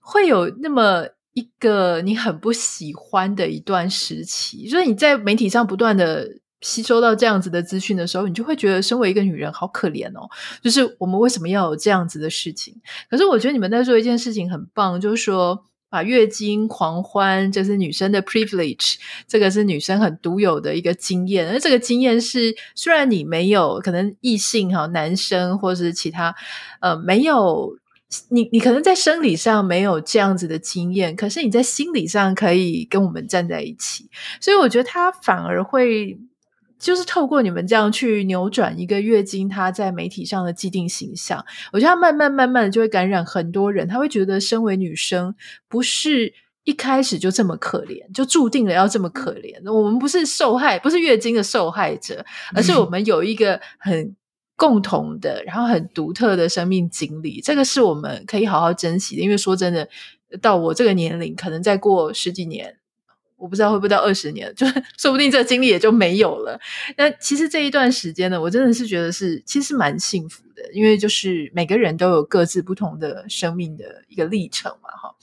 [0.01, 6.29] 会有那么一个你很不喜欢的一段时期，就是你在媒体上不断的。
[6.63, 10.29] 吸收到这样子的资讯的时候，你就会觉得身为一个女人好可怜哦。
[10.61, 12.75] 就是我们为什么要有这样子的事情？
[13.09, 21.49] 可是我觉得你们在做一件事情很棒，就是说把月经狂欢，这是女生的 privilege，这个是女生很独有的一个经验。
[21.49, 26.37] 而这个经验是，虽然你没有可能异性哈男生或是其他
[26.81, 27.75] 呃没有
[28.29, 34.09] 你，你可能在生理上没有这样子的经验，可是你在心理上可以跟我们站在一起。
[34.41, 36.19] 所以我觉得他反而会。
[36.81, 41.45] 就是透过你们这样去扭转一个月经，它在媒体上的既定形象，
[41.75, 43.87] 我觉得它慢慢慢慢的就会感染很多人。
[43.87, 45.35] 他会觉得，身为女生
[45.69, 46.33] 不是
[46.65, 49.71] 一开始就这么可怜，就注定了要这么可怜。
[49.71, 54.17] 我们不是受害，不是月经的受害者，而是我们有一个很
[54.61, 57.41] 共同的，然后很独特的生命经历。
[57.41, 59.23] 这个是我们可以好好珍惜的。
[59.23, 59.89] 因为说真的，
[60.43, 62.77] 到我这个年龄，可能再过十几年。
[63.39, 64.67] 我不知道会不会到二十年， 就
[64.99, 66.61] 说不定这个经历也就没有了。
[66.99, 75.15] 那其实这一段时间呢，我真的是觉得是其实蛮幸福的，因为就是每个人都有各自不同的生命的一个历程嘛，哈。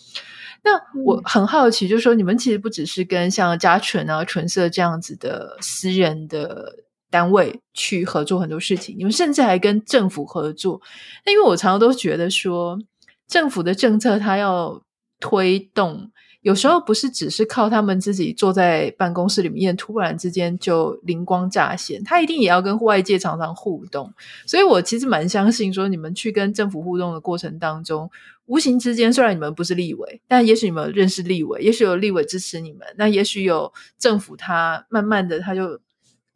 [0.63, 6.75] 那我很好奇，就是说你们其实不只是跟像家纯啊、纯色这样子的私人的
[7.09, 10.81] 单位去合作很多事情，你们甚至还跟政府合作。
[11.25, 12.79] 那因为我常常都觉得说，
[13.27, 14.81] 政府的政策它要
[15.19, 16.11] 推动。
[16.41, 24.13] 有时候不是只是靠他们自己坐在办公室里面，突然之间就灵光乍现，他一定也要跟外界常常互动。
[24.45, 28.09] 所以我其实蛮相信说，你们去跟政府互动的过程当中，
[28.45, 35.77] 无形之间，虽然你们不是立委，但也许你们认识立委，也许有立委支持你们，那也许有政府，他慢慢的他就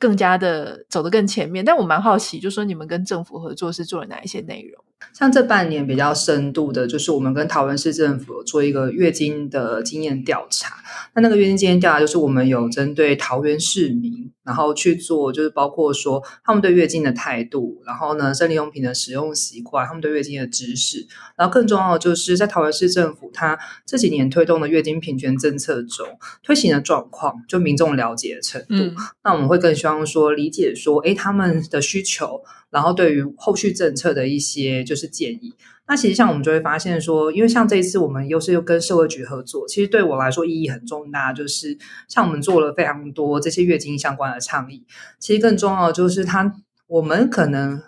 [0.01, 1.63] 更加的走得更前面。
[1.63, 4.83] 但我蛮好奇，就说你们跟政府合作是做了哪一些内容？
[5.13, 10.77] 像这半年比较深度的，就是我们跟桃园市政府做一个月经的经验调查。
[11.13, 26.07] 那那个月经经验调查，就是我们有针对桃园市民，然后去做，就是包括说他们对月经的态度，然后呢，生理用品的使用习惯，他们对月经的知识，然后更重要的就是在桃园市政府，他这几年推动的月经平权政策中
[26.43, 28.75] 推行的状况，就民众了解的程度。
[28.75, 32.41] 嗯、那我们会更希望说理解说，哎，他们的需求。
[32.71, 35.53] 然后对于后续政策的一些就是建议，
[35.87, 41.77] 那其实像我们就会发现说，因为像这一次我们又是又跟社会局合作，其实对我来说意义很重大，就是
[42.09, 44.85] 像我们做了非常多这些月经相关的倡议，
[45.17, 46.53] 其实更重要的就是他，
[46.87, 47.81] 我们可能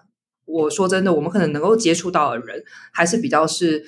[0.45, 2.63] 我说真的，我们可能能够接触到的人
[2.93, 3.83] 还是比较是，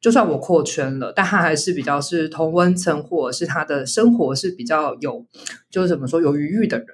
[0.00, 5.26] 就算我扩圈了，但他还是比较是同温层或者是他的生活是比较有，
[5.68, 6.86] 就是怎么说有余裕的人。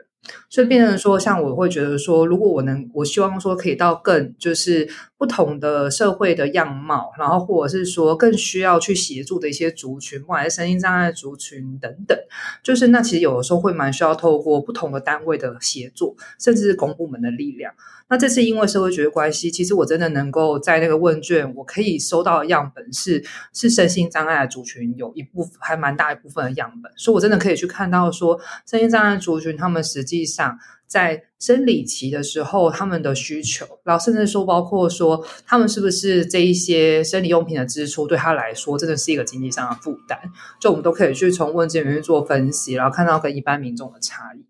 [0.50, 12.18] 所以变成说，像我会觉得说，如果我能，我希望说可以到更就是不同的社会的样貌，然后或者是说更需要去协助的一些族群，不管是身心障碍族群等等，
[12.62, 17.72] 就是那其实有的时候会蛮需要透过不同的单位的协作，甚至是公部门的力量。
[18.08, 40.18] 那这次因为社会局的关系，其实我真的能够在那个问卷，我可以收到的样本是是身心障碍的族群有一部分还蛮大一部分的样本，所以我真的可以去看到说身心障碍族群他们实际上在生理期的时候他们的需求，然后甚至说包括说他们是不是这一些生理用品的支出对他来说真的是一个经济上的负担，
[40.60, 44.46] 就我们都可以去从问卷里面做分析，然后看到跟一般民众的差异。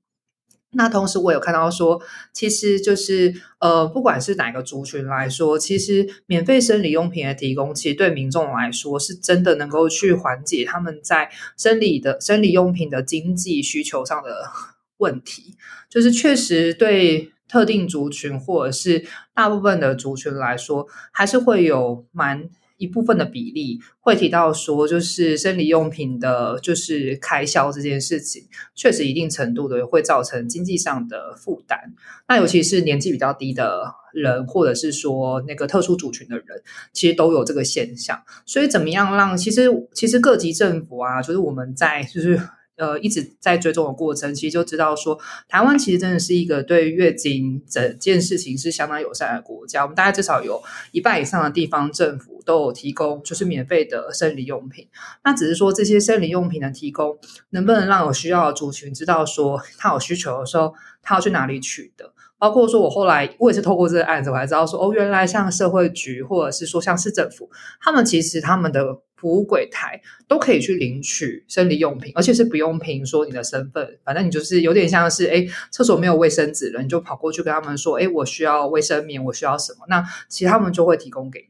[0.73, 2.03] 那同时，我有看到说，
[2.35, 14.51] 其实就是呃，不管是哪个族群来说，其实免费生理用品的提供，其实对民众来说，是真的能够去缓解他们在生理的生理用品的经济需求上的
[14.99, 15.57] 问题。
[15.89, 19.05] 就是确实对特定族群或者是
[19.35, 22.49] 大部分的族群来说，还是会有蛮。
[22.79, 31.95] 一部分的比例会提到说，就是生理用品的，就是开销这件事情，确实一定程度的会造成经济上的负担。
[32.29, 38.23] 那尤其是年纪比较低的人，或者是说那个特殊族群的人，其实都有这个现象。
[38.45, 42.39] 所以，怎么样让其实其实各级政府啊，就是我们在就是
[42.77, 49.83] 呃一直在追踪的过程，其实就知道说，台湾其实真的是一个对月经整件事情是相当友善的国家。
[49.83, 50.63] 我们大概至少有
[50.93, 54.89] 一半以上的地方政府都有提供就是免费的生理用品。
[55.25, 57.19] 那只是说这些生理用品的提供，
[57.51, 62.13] 能不能让有需要的族群知道说，他有需求的时候，他要去哪里取得？
[62.39, 67.51] 包括说，我后来我也是透过这个案子，我才知道说，哦，原来像社会局或者是说像市政府，
[67.81, 81.47] 他们其实他们的服务柜台都可以去领取生理用品，而且是不用凭说你的身份，反正你就是有点像是，诶，厕所没有卫生纸了，你就跑过去跟他们说，诶，我需要卫生棉，我需要什么，那其实他们就会提供给你。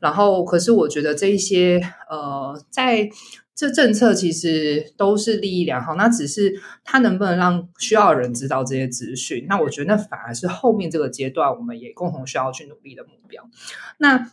[0.00, 3.08] 然后，可是我觉得这一些，呃，在。
[3.56, 9.46] 这政策其实都是利益良好，那只是它能不能让需要的人知道这些资讯？
[9.48, 13.48] 那我觉得那反而是后面这个阶段我们也共同需要去努力的目标。
[13.98, 14.32] 那。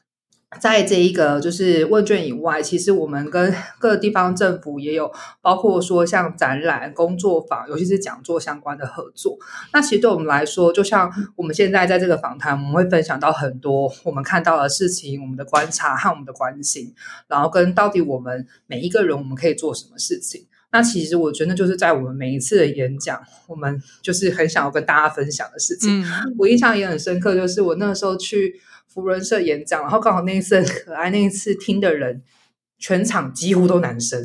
[0.59, 5.09] 在这一个就是问卷以外，其实我们跟各地方政府也有
[5.41, 9.37] 包括说像展览、工作坊，尤其是讲座相关的合作。
[9.71, 16.93] 那其实对我们来说，就像我们现在在这个访谈，我们会分享到很多我们看到的事情、我们的观察和我们的关心，
[17.29, 20.45] 然后跟到底我们每一个人我们可以做什么事情。
[20.73, 26.03] 那其实我觉得就是在我们每一次的演讲，我们就是很想要跟大家分享的事情。
[26.03, 28.59] 嗯，我印象也很深刻，就是我那个时候去。
[28.93, 32.21] 扶轮社演讲，然后刚好那一次很可爱，那一次听的人
[32.77, 34.19] 全场几乎都男生。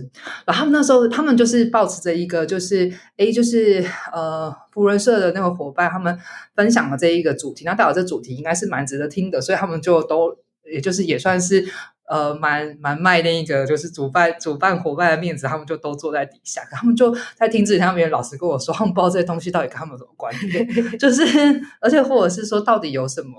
[0.45, 6.19] 然后他们那时候，他们就是抱持着一个，就是诶，就是呃，扶轮社的那个伙伴，他们
[6.57, 11.65] 分享了这一个主题，那代表这主题应该是蛮值得听的，所以他们就都，也就是也算是
[12.09, 21.23] 呃，蛮蛮卖那一个，就是主办主办伙伴的面子，他们就都坐在底下，他们就在听之前，他们也老实跟我说，他们不知道这些东西到底跟他们有什么关系，就是
[21.81, 23.31] 而且或者是说到底有什么。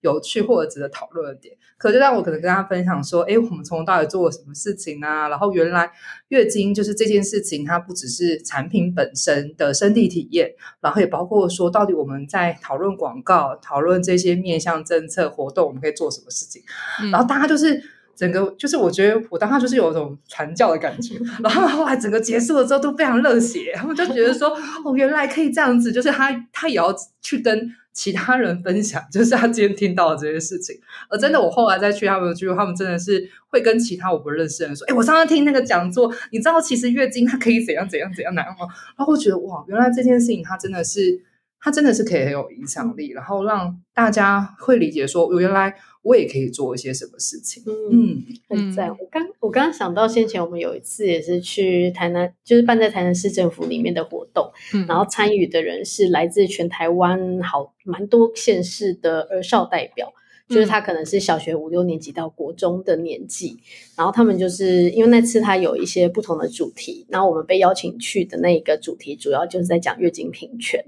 [0.00, 5.28] 有趣或者值得讨论的点，可就让我可能跟他分享说，诶，我们从头到尾做了什么事情啊？
[5.28, 5.90] 然后原来
[6.28, 16.62] 月经就是这件事情，它不只是产品本身的身体体验，然后也包括说，到底我们在讨论广告、讨论这些面向政策活动，我们可以做什么事情？
[17.02, 17.82] 嗯、然后大家就是
[18.14, 21.16] 整个，就是我觉得我当时就是有一种传教的感觉。
[21.42, 24.48] 然后后来整个结束了之后都非常热血，他们就觉得说，
[24.84, 27.72] 哦，原来可以这样子，就是他他也要去跟。
[27.98, 30.78] 其他人分享， 就是他今天听到的这些事情。
[31.10, 41.20] 而真的，我后来再去他们的聚会，他们真的是会跟其他我不认识的人说：“哎，我上次听那个讲座，你知道其实月经它可以怎样怎样怎样难吗？”然后我觉得哇，原来这件事情它真的是，
[41.60, 45.74] 它真的是可以很有影响力，然后让大家会理解说，我原来。
[46.02, 48.88] 我也可以做一些什么事情，嗯，很赞。
[48.88, 60.10] 我刚我刚刚想到，先前我们有一次也是去台南，就是办在台南市政府里面的活动，嗯，然后参与的人是来自全台湾好蛮多县市的儿少代表。
[60.48, 63.60] 就是他可能是小学五六年级到国中的年纪，嗯、
[63.98, 70.82] 然后他们就是因为那次他有一些不同的主题，然后我们被邀请去的那一个主题主要就是在讲月经平权。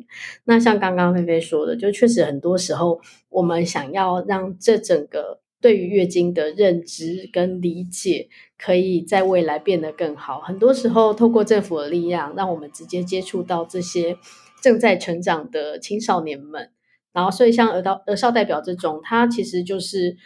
[0.45, 10.41] 那像刚刚菲菲说的，就确实很多时候我们想要让这整个对于月经的认知跟理解，可以在未来变得更好。
[10.41, 14.17] 很多时候透过政府的力量，让我们直接接触到这些
[14.63, 16.71] 正在成长的青少年们。
[17.13, 20.17] 然后，所以像儿少儿少代表这种，他其实就是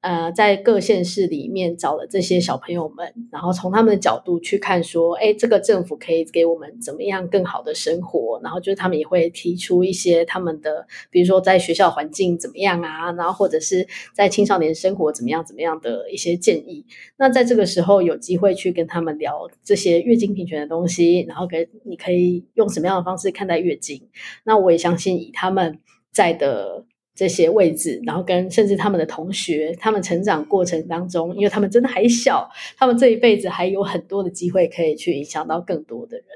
[0.00, 8.40] 呃，在各县市里面找了这些小朋友们，然后从他们的角度去看，说，哎，这个政府可以给我们怎么样更好的生活？
[8.42, 16.86] 然后就是他们也会提出一些他们的，比如说在学校环境怎么样啊，然后或者是在青少年生活怎么样怎么样的一些建议。
[17.18, 24.08] 那在这个时候有机会去跟他们聊这些月经平权的东西，然后给你可以用什么样的方式看待月经？
[24.44, 25.78] 那我也相信以他们。
[26.12, 26.84] 在的
[27.14, 36.26] 这些位置，然后跟甚至他们的同学，他们成长过程当中，因为他们真的还小，他们这一辈子还有很多的机会可以去影响到更多的人。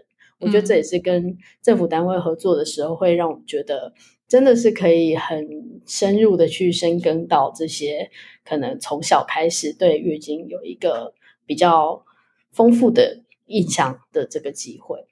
[0.41, 3.95] 我觉得这也是跟政府单位合作的时候，会让我们觉得
[4.29, 8.11] 真的是可以很深入的去深耕到这些
[8.45, 11.15] 可能从小开始对月经有一个
[11.47, 12.05] 比较
[12.51, 15.07] 丰富的印象的这个机会。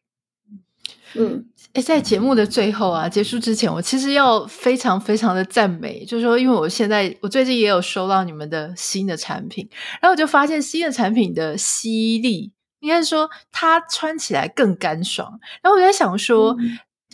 [1.15, 1.45] 嗯，
[1.75, 9.69] 诶，在节目的最后啊，结束之前，我其实要非常非常的赞美，就是说，因为我现在我最近也有收到你们的新的产品，
[10.01, 16.57] 然后我就发现新的产品的吸力，应该是说它穿起来更干爽，然后我在想说，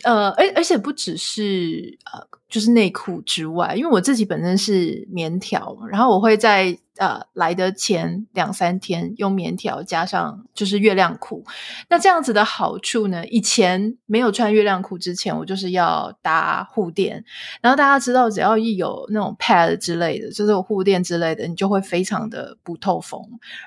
[0.03, 6.77] 嗯、呃，而而且不只是呃，就是内裤之外，因为我自己本身是棉条，然后我会在。
[6.99, 11.45] 呃，来的前两三天用棉条加上就是月亮裤，
[11.89, 13.25] 那这样子的好处呢？
[13.27, 17.23] 以前没有穿月亮裤之前，我就是要搭护垫，
[17.61, 23.21] 然后大家知道，只要一有那种 pad 之类的，就是有护垫之类的，你就会非常的不透风，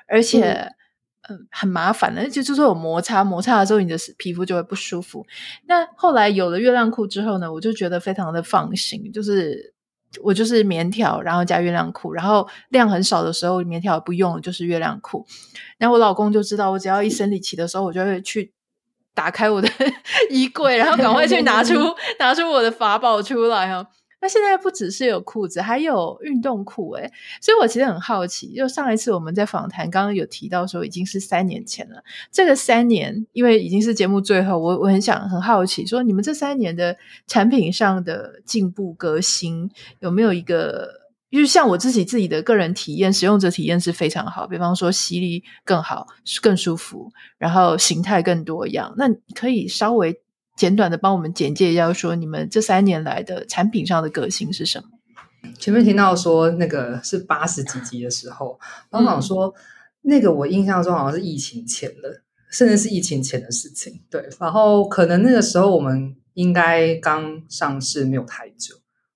[0.07, 0.71] 而且
[1.27, 5.25] 嗯，很麻烦的，就就是有摩擦，摩擦的时候你的皮肤就会不舒服。
[5.65, 9.72] 那后来有了月亮裤之后呢，我就觉得非常的放心，就是
[10.21, 15.25] 我就是棉条，然后加月亮裤，然后量很少的时候棉条不用，就是月亮裤。
[15.77, 18.53] 然后我老公就知道，我只要一生理期的时候，我就会去
[19.15, 19.67] 打开我的
[20.29, 21.73] 衣柜，然后赶快去拿出
[22.19, 23.87] 拿出我的法宝出来哈。
[24.23, 27.11] 那现在不只是有裤子，还有运动裤诶，
[27.41, 32.01] 所以我其实很好奇，就上一次我们在访谈刚刚有提到说已经是三年前了，
[32.31, 36.95] 这个三年因为已经是节目最后，我我很想很好奇说你们这三年的
[37.27, 39.69] 产品上的进步革新
[39.99, 40.87] 有没有一个，
[41.29, 46.07] 就是像我自己自己的个人体验，使用者体验是非常好，比方说吸力更好，
[46.41, 50.17] 更舒服，然后形态更多样，那可以稍微。
[50.55, 54.89] 简短的帮我们简介一下，说你们这三年来的产品上的革新是什么？
[55.59, 59.53] 前面听到说那个是八十几集的时候，刚刚说、嗯、
[60.03, 64.01] 那个我印象中好像是疫情前的，甚至是疫情前的事情。
[64.09, 68.75] 对，然后可能那个时候我们应该刚上市没有太久，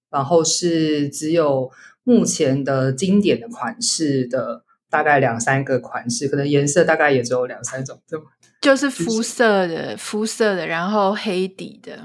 [0.09, 1.71] 然后是只有
[2.03, 8.25] 目前的经典的款式的大概两三个款式，可能颜色大概也只有两三种，对吗？
[8.68, 11.97] 就是肤色的，肤色的，然后黑底的，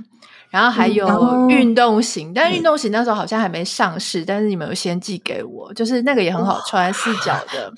[0.49, 7.73] 然后还有运动型，嗯、但运动型那时候好像还没上市，嗯、但是你们有先寄给我，就是那个也很好穿，四角的。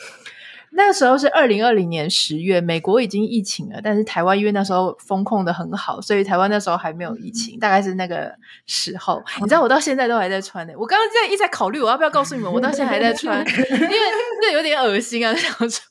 [0.76, 8.34] 那时候是二零二零年十月，美国已经疫情了，但是台湾因为那时候封控的很好，所以台湾那时候还没有疫情，大概是那个
[8.66, 9.22] 时候。
[9.40, 13.98] 你知道我到现在都还在穿呢、欸，我刚刚在一直在考虑我要不要告诉你们， 我到现在还在穿，因为
[14.42, 15.82] 这有点恶心啊， 想说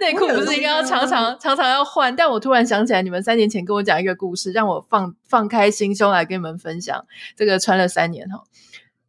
[0.00, 2.14] 内裤不是应该要常常 常常要换？
[2.16, 7.04] 但我突然想起来，你们三年前跟我讲一个故事，让我放放开心胸来跟你们分享
[7.36, 8.42] 这个穿了三年哈。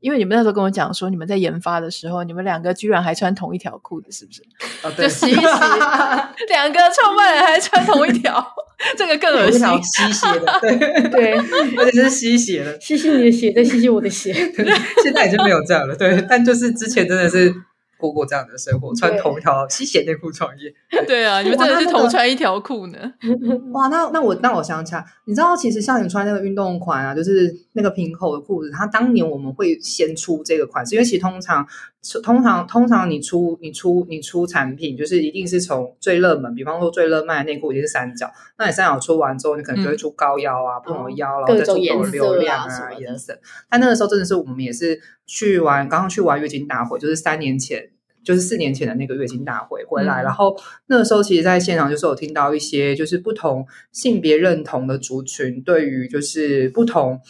[0.06, 4.44] 因为你们那时候跟我讲说，你们在研发的时候，你们两个居然还穿同一条裤子，是不是？
[5.02, 8.46] 就洗一洗，两个创办人还穿同一条，
[8.96, 10.78] 这个更恶心，吸血的，对
[11.10, 11.34] 对，
[11.80, 14.32] 而且是吸血的，吸吸你的血，再吸吸我的血。
[15.02, 17.52] 现在已经没有这样了，对，但就是之前真的是。
[17.98, 20.72] 过过这样的生活，穿同一条吸血内裤创业，
[21.08, 22.98] 对啊，你们真的是同穿一条裤呢？
[23.72, 31.68] 哇，那那我那我想起来，你知道，其实像你穿那个运动款啊，就是那个平口的裤子，它当年我们会先出这个款式，因为其实通常
[32.24, 43.38] 通常通常你出你出你出产品，就是一定是从最热门，比方说最热卖的内裤一定是三角，那你三角出完之后，你可能就会出高腰啊，不同的腰，然后再出够的流量啊颜色。
[43.70, 47.92] 但那个时候真的是我们也是去玩刚刚去玩月经大会，就是三年前。
[48.24, 50.58] 就是四年前的那个月经大会回来，嗯、然后
[50.88, 57.22] 那个时候其实，在现场就是有听到一些就是不同性别认同的族群对于就是不同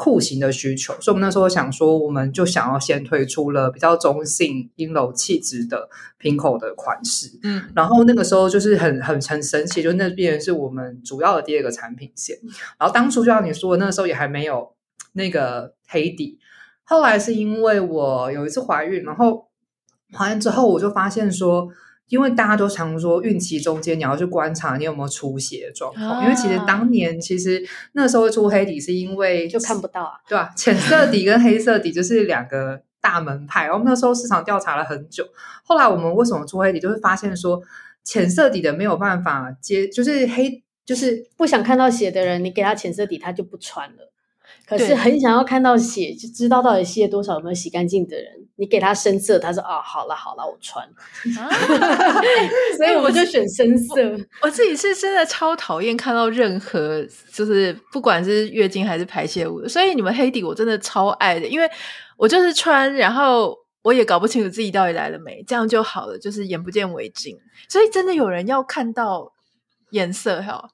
[0.00, 12.34] 裤型的需求，所以我们那时候想说，我们就想要先推出了比较中性阴柔气质的瓶口的款式，嗯，然后那个时候就是很很很神奇，就那边是我们主要的第二个产品线，
[12.78, 14.72] 然后当初就像你说的，那个时候也还没有
[15.12, 16.38] 那个黑底，
[16.84, 19.50] 后来是因为我有一次怀孕，然后。
[20.12, 21.68] 怀孕之后，我就发现说，
[22.10, 30.52] 因为大家都常说孕期中间你要去观察你有没有出血的状况，啊、因为其实当年其实那时候出黑底是因为就看不到啊，对吧？
[30.54, 33.68] 浅色底跟黑色底就是两个大门派。
[33.68, 35.24] 我们那时候市场调查了很久，
[35.64, 37.62] 后来我们为什么出黑底，就会发现说
[38.04, 44.09] 浅色底的没有办法接，就是黑就是不想看到血的人，你给他浅色底，他就不穿了。
[44.66, 50.86] 可是很想要看到血，就知道到底吸了多少，有没有洗干净的人，你给他深色，他说啊，好了好了，我穿，
[51.36, 51.50] 啊、
[52.78, 54.00] 所以我就选深色。
[54.02, 61.68] 我，我自己是真的超讨厌看到任何，就是不管是月经还是排泄物的，所以你们黑底我真的超爱的，因为
[62.16, 67.36] 我就是穿，然后我也搞不清楚自己到底来了没，这样就好了，就是眼不见为净。
[67.68, 69.32] 所以真的有人要看到
[69.90, 70.68] 颜色哈，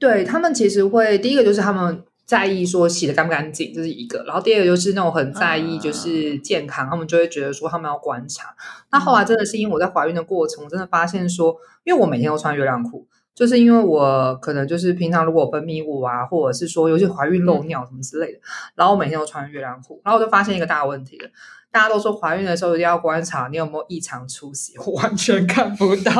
[0.00, 2.02] 对他们其实会第一个就是他们。
[2.30, 4.22] 在意说洗的干不干净，这是一个。
[4.22, 8.54] 然后第二个就是那种很在意就是健康，他们就会觉得说他们要观察。
[8.92, 11.52] 那后来真的是因为我在怀孕的过程，我真的发现说，
[11.82, 13.04] 因为我每天都穿月亮裤，
[13.34, 18.38] 就是因为我可能就是平常如果分泌物啊，或者是说尤其怀孕漏尿什么之类的，
[18.76, 21.28] 然后我每天都穿月亮裤，然后我就发现一个大问题了。
[21.72, 26.12] 大家都说怀孕的时候一定要观察你有没有异常出血，我完全看不到。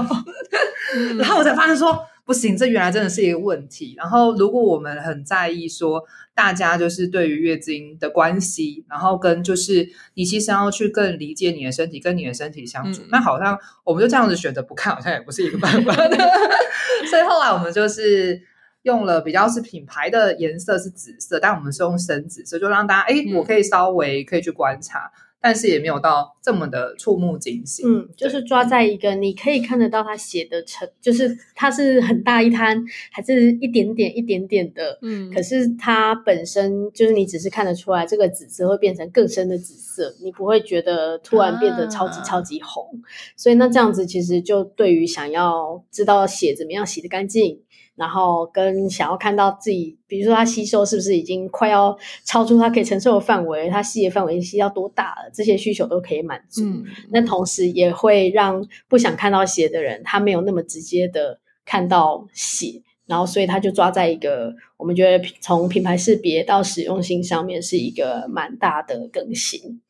[1.16, 2.04] 然后我才发现说。
[2.30, 3.92] 不行，这原来真的是一个问题。
[3.96, 6.00] 然后，如果我们很在意说
[6.32, 15.92] 大家就是对于月经的关系，然后跟就是你其实要去更理解你的身体，跟你的身体相处，嗯、那好像我们就这样子选择不看，好像也不是一个办法。
[17.10, 18.40] 所以后来我们就是
[18.82, 25.10] 用了比较是品牌的颜色是紫色，但我们是用深紫色，就让大家哎，我可以稍微可以去观察。
[25.40, 27.86] 但是也没有到这么的触目惊心。
[27.88, 34.98] 嗯，就是抓在一个你可以看得到它写的成，就是它是很大一滩，还是一点点一点点的。
[35.02, 42.84] 嗯，可是它本身就是你只是看得出来，这个紫色会变成更深的紫色，你不会觉得突然变得超级超级红。
[42.84, 43.04] 啊、
[43.36, 47.60] 所以那这样子其实就对于想要知道血怎么样洗的干净。
[48.00, 51.94] 然后跟想要看到自己，比如说它吸收是不是已经快要
[52.24, 56.62] 超出它可以承受的范围，它吸的范围吸到多大了，这些需求都可以满足。
[56.64, 69.82] 嗯，那同时也会让不想看到血的人，他没有那么直接的看到血，然后所以他就抓在一个我们觉得从品牌识别到实用性上面是一个蛮大的更新。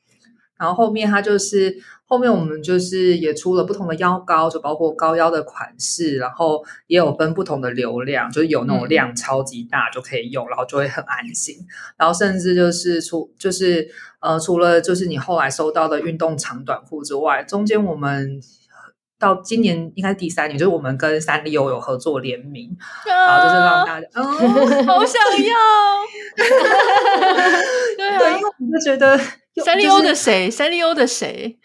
[0.59, 1.75] 然后后面它就是
[2.11, 11.55] 后面我们就是也出了不同的腰高，就包括高腰的款式，然后也有分不同的流量，就是有那种量超级大就可以用，然后就会很安心。
[11.97, 13.89] 然后甚至就是除就是
[14.19, 18.41] 呃除了就是你后来收到的运动长短裤之外，中间我们
[19.17, 24.27] 到今年应该是第三年，就是我们跟三丽鸥有合作联名， 然后就是让大家嗯、哦、
[24.85, 25.55] 好想要，
[27.97, 29.17] 对啊，对，因为我们就觉得。
[29.63, 30.51] 三丽鸥的谁？
[30.51, 31.59] 三丽鸥的谁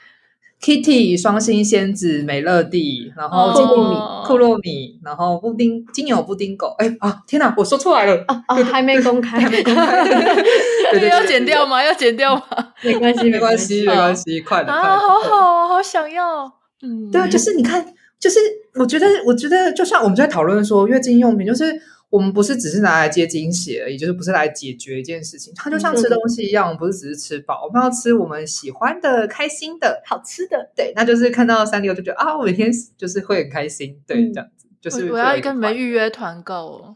[0.66, 3.96] ？Kitty、双星仙子、美乐蒂，然后库洛米、
[4.26, 6.74] 库洛米，然后布丁、金牛布丁狗。
[6.80, 7.22] 哎啊！
[7.28, 8.56] 天哪，我说出来了啊啊！
[8.64, 10.04] 还没公开， 还没公开，
[10.92, 11.84] 这个要剪掉吗？
[11.84, 12.44] 要剪掉吗？
[12.82, 14.98] 没关系，没关系， 没关系，快点啊！
[14.98, 16.52] 好好，好想要。
[16.82, 17.86] 嗯，对啊，就是你看，
[18.20, 18.40] 就是
[18.74, 21.80] 我觉得，我觉得，就像我们在讨论说，月经用品就是。
[22.16, 25.52] 我们不是只是拿来接惊喜而已，就是不是来解决一件事情。
[25.54, 30.72] 它就像吃东西一样，我们不是只是吃饱，我们要吃我们喜欢的、开心的、好吃的。
[30.74, 34.02] 对，那就是看到三丽鸥就觉得啊，我每天就是会很开心。
[34.08, 36.96] 对，嗯、这样子就是我，要跟你们预约团购，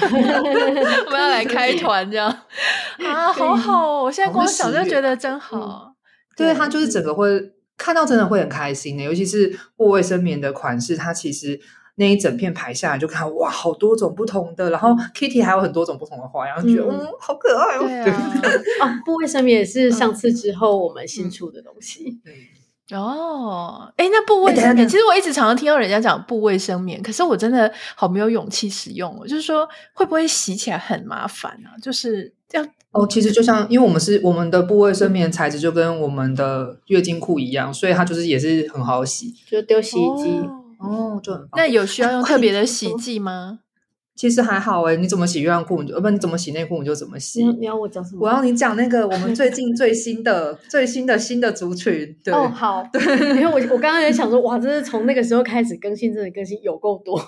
[0.00, 2.28] 我们要来开团这样
[3.04, 4.04] 啊， 好好哦！
[4.04, 5.96] 我现在光想就觉得真好。
[6.36, 11.60] 对，它就是整个会看到真的会很开心的，尤其是布卫生棉的款式，它其实。
[11.98, 17.86] 那一整片排下来就看哇，好多种不同的，然后 Kitty 还有很多种不同的花样，嗯、觉得嗯好可爱哦。
[17.86, 18.12] 对
[18.80, 22.20] 啊，布卫生棉也是上次之后我们新出的东西。
[22.26, 22.32] 嗯
[22.90, 29.26] 嗯、哦，哎，那布卫生棉，其实我一直常常听到人家讲布卫生棉，可是我真的好没有勇气使用哦。
[29.26, 31.74] 就是说会不会洗起来很麻烦啊？
[31.82, 33.06] 就是这样哦。
[33.06, 40.28] 其实就像因为我们是我们的布卫生棉材质就跟我们的月经裤一样，所以它就是也是很好洗，就丢洗衣机。
[40.46, 41.50] 哦哦，就很棒。
[41.56, 43.60] 那有需要用特别的洗剂吗？
[44.14, 47.44] 其实还好诶，你怎么洗月亮裤，你就不你怎么洗内裤，你就怎么洗。
[47.44, 48.20] 你要，我讲什么？
[48.22, 52.16] 我要你讲那个我们最近最新的 最新的新的族群。
[52.24, 53.02] 对哦，好，对，
[53.38, 57.20] 因为我我刚刚也想说， 哇，真是从那个时候开始更新，真的更新有够多，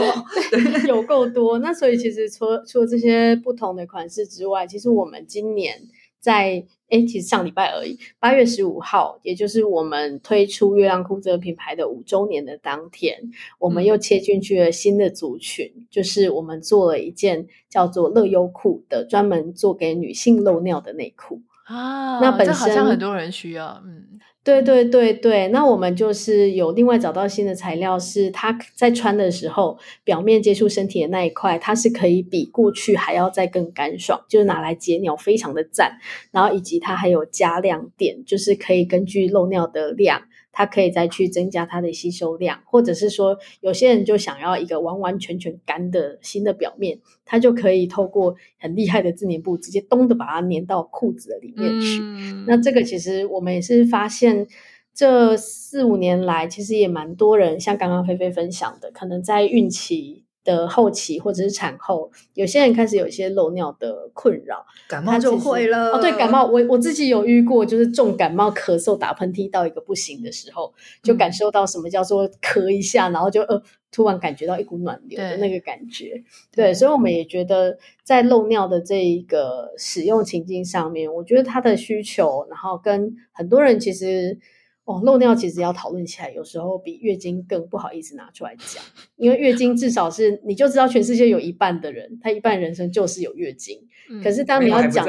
[0.88, 1.58] 有够多。
[1.58, 5.74] 那所以其实除了除了这些不同的款式之外，其实我们今年。
[6.18, 13.18] 在诶，其实上礼拜而已，八月十五号，也就是我们推出月亮裤这个品牌的五周年的当天，
[13.58, 22.20] 我们又切进去了新的族群，嗯、就是我们做了一件叫做乐优裤的，专门做给女性漏尿的内裤啊。
[22.20, 24.15] 那本身好像很多人需要，嗯。
[24.46, 35.98] 对对对对，那我们就是有另外找到新的材料，是它在穿的时候，表面接触身体的那一块，它是可以比过去还要再更干爽，就是拿来解尿非常的赞。
[36.30, 40.22] 然后以及它还有加量点，就是可以根据漏尿的量。
[40.58, 52.00] 它可以再去增加它的吸收量，或者是说，有些人就想要一个完完全全干的新的表面，它就可以透过很厉害的自粘布，直接咚的把它粘到裤子的里面去。
[52.00, 54.46] 嗯、那这个其实我们也是发现，
[54.94, 60.24] 这四五年来，其实也蛮多人，像刚刚菲菲分享的，可能在孕期。
[60.46, 65.90] 的后期或者是产后，有些人开始有一些漏尿的困扰，感冒就会了。
[65.90, 70.72] 哦，对，感冒，我我自己有遇过，就是重感冒、咳嗽、打喷嚏到一个不行的时候，
[71.02, 76.22] 就感受到什么叫做咳一下，然后就呃突然感觉到一股暖流的那个感觉。
[76.52, 84.38] 对，对，所以我们也觉得在漏尿的这一个使用情境上面，我觉得它的需求，然后跟很多人其实。
[84.86, 88.80] 哦，漏尿其实要讨论起来，有时候比月经更不好意思拿出来讲，
[89.16, 93.80] 因为月经至少是你就知道全世界有一半的人，他一半人生就是有月经。
[94.08, 95.04] 嗯、可是当你要讲，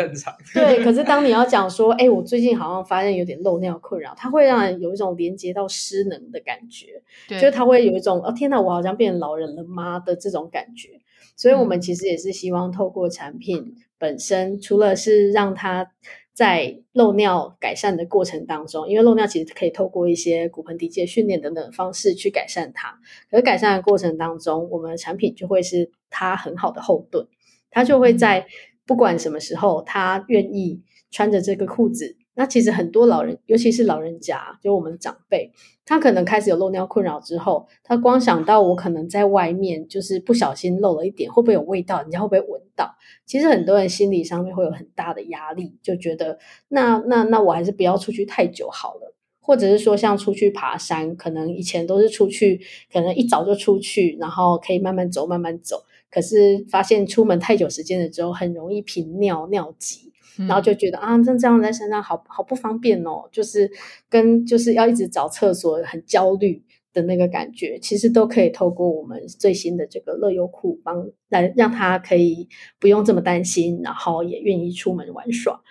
[0.51, 10.99] 对，可是当你要讲说，哎，我最近好像发现有点漏尿困扰，它会让人有一种连接到失能的感觉，对就是它会有一种哦天哪，我好像变成老人了吗的这种感觉。
[11.35, 15.91] 所以我们其实也是希望透过产品本身，嗯、除了是让它。
[16.37, 22.99] 在漏尿改善的过程当中，因为漏尿其实可以透过一些骨盆底肌训练等等方式去改善它。
[23.31, 27.25] 可是改善的过程当中，我们的产品就会是它很好的后盾，
[27.71, 28.45] 它就会在
[28.85, 35.51] 不管什么时候，它愿意穿着这个裤子，那其实很多老人，尤其是老人家，就我们长辈，
[35.83, 41.99] 他可能开始有漏尿困扰之后，他光想到我可能在外面就是不小心漏了一点，会不会有味道？
[42.03, 42.95] 人家会不会闻到？
[43.25, 49.15] 其实很多人心理上面会有很大的压力，就觉得那那那我还是不要出去太久好了。
[49.39, 52.59] 或者是说，像出去爬山，可能以前都是出去，
[52.91, 55.85] 可能一早就出去，然后可以慢慢走，慢慢走。
[56.11, 60.06] 可是发现出门太久时间了之后，很容易频尿、尿急，
[60.37, 63.71] 然后就觉得、嗯、啊，这这样在山上好好不方便哦，就是
[64.09, 66.63] 跟就是要一直找厕所，很焦虑
[66.93, 67.79] 的那个感觉。
[67.79, 72.47] 其实都可以透过我们最新的这个乐优库帮来让他可以
[72.79, 75.61] 不用这么担心，然后也愿意出门玩耍。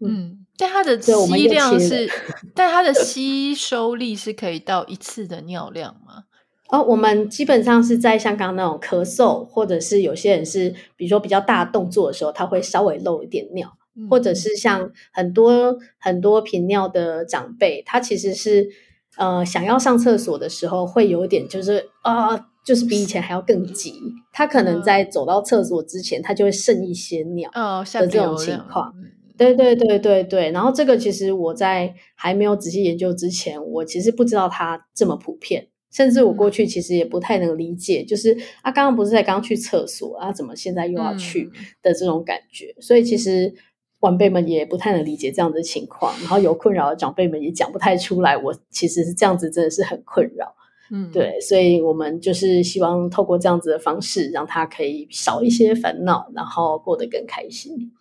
[0.00, 0.42] 嗯。
[0.58, 2.08] 但它的吸量是，
[2.56, 6.24] 但它的吸收力是可以到一次的尿量吗？
[6.70, 13.75] 哦，我们基本上是在像刚刚那种咳嗽，或者是有些人是，比如说比较大动作的时候，他会稍微漏一点尿，嗯、
[14.10, 18.68] 或者是像很多很多频尿的长辈，他其实是
[19.16, 24.00] 呃想要上厕所的时候，会有一点就是啊、呃，就是比以前还要更急，
[24.32, 28.88] 他可能在走到厕所之前，他就会剩一些尿的这种情况。
[28.90, 28.94] 哦
[29.38, 41.50] 对对对对对，然后这个其实我在还没有仔细研究之前，我其实不知道它这么普遍，甚至我过去其实也不太能理解，就是啊，刚刚不是在刚去厕所啊，怎么现在又要去
[41.82, 43.52] 的这种感觉，嗯、所以其实
[44.00, 50.54] 晚辈们也不太能理解这样的情况，然后有困扰的长辈们也讲不太出来，我其实是这样子，真的是很困扰，
[50.90, 57.92] 嗯，对，所以我们就是希望透过这样子的方式，让他可以少一些烦恼，然后过得更开心。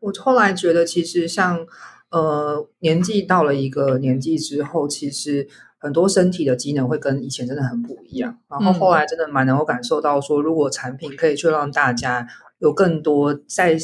[0.00, 1.66] 我后来觉得，其实像
[2.10, 8.38] 呃年纪到了一个年纪之后，其实很多身体的机能会跟以前真的很不一样。
[8.48, 12.28] 然后后来真的蛮能够感受到说，如果产品可以去让大家
[12.58, 13.78] 有更多在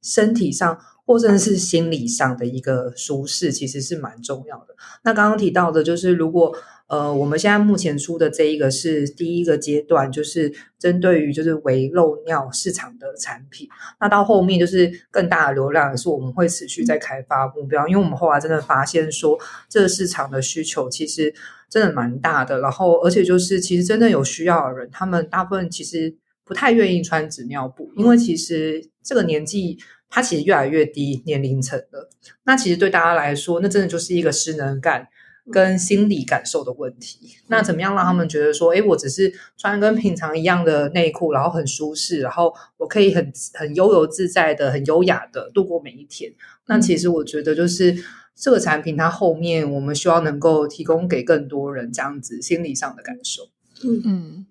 [0.00, 4.74] 身体上或者是心理上的一个舒适，其实是蛮重要的。
[5.04, 6.56] 那刚刚提到的就是如果。
[6.86, 13.66] 呃，我们现在目前出的这一个是第一个阶段，就是针对于就是微漏尿市场的产品。
[13.98, 17.88] 那到后面就是更大的流量，也是我们会持续在开发目标。
[17.88, 19.36] 因为我们后来真的发现说，
[19.66, 21.34] 这个市场的需求其实
[21.70, 22.60] 真的蛮大的。
[22.60, 29.78] 然后，而且就是其实真的有需要的人，他们大部分其实不太愿意穿纸尿布，因为其实这个年纪
[30.14, 32.08] 它其实越来越低年龄层了。
[32.44, 35.08] 那其实对大家来说，那真的就是一个失能感。
[35.52, 46.32] 跟心理感受的问题，那怎么样让他们觉得说，诶，我只是穿跟平常一样的内裤，然后很舒适，然后我可以很很悠游自在的、很优雅的度过每一天。
[46.66, 47.94] 那其实我觉得，就是
[48.34, 53.42] 这个产品它后面我们希望能够提供给更多人这样子心理上的感受。
[53.86, 54.46] 嗯嗯，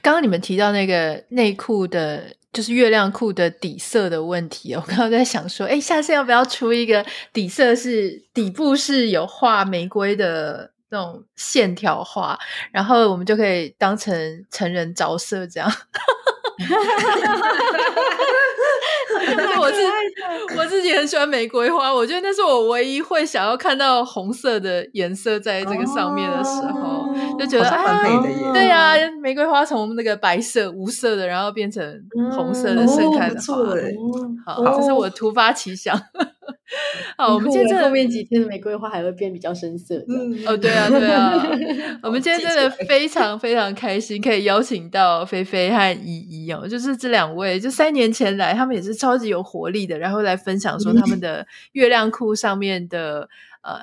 [0.00, 2.36] 刚刚你们提到那个内裤的。
[2.52, 12.38] 就是月亮裤的底色的问题，我刚刚在想说，哎，下次要不要出一个底色是底部是有画玫瑰的那种线条画，
[12.72, 15.72] 然后我们就可以当成成人着色这样。
[19.60, 28.46] 我自我自己很喜欢玫瑰花，我觉得那是我唯一会想要看到红色的颜色在这个上面的时候，哦、就觉得很美的耶。
[28.46, 31.82] 啊对呀、啊，玫瑰花从那个白色无色的，然后变成
[32.32, 35.98] 红色的盛开的花，嗯哦、好，这是我突发奇想。
[37.16, 39.96] 好，我们今天后面几天的玫瑰花还会变比较深色。
[40.08, 41.34] 嗯，哦，对啊，对啊。
[42.02, 53.28] 我们今天真的非常非常开心，可以邀请到菲菲和依依哦，就是这两位，就三年前来，他们也是超级有活力的，然后来分享说他们的月亮裤上面的
[53.62, 53.80] 呃。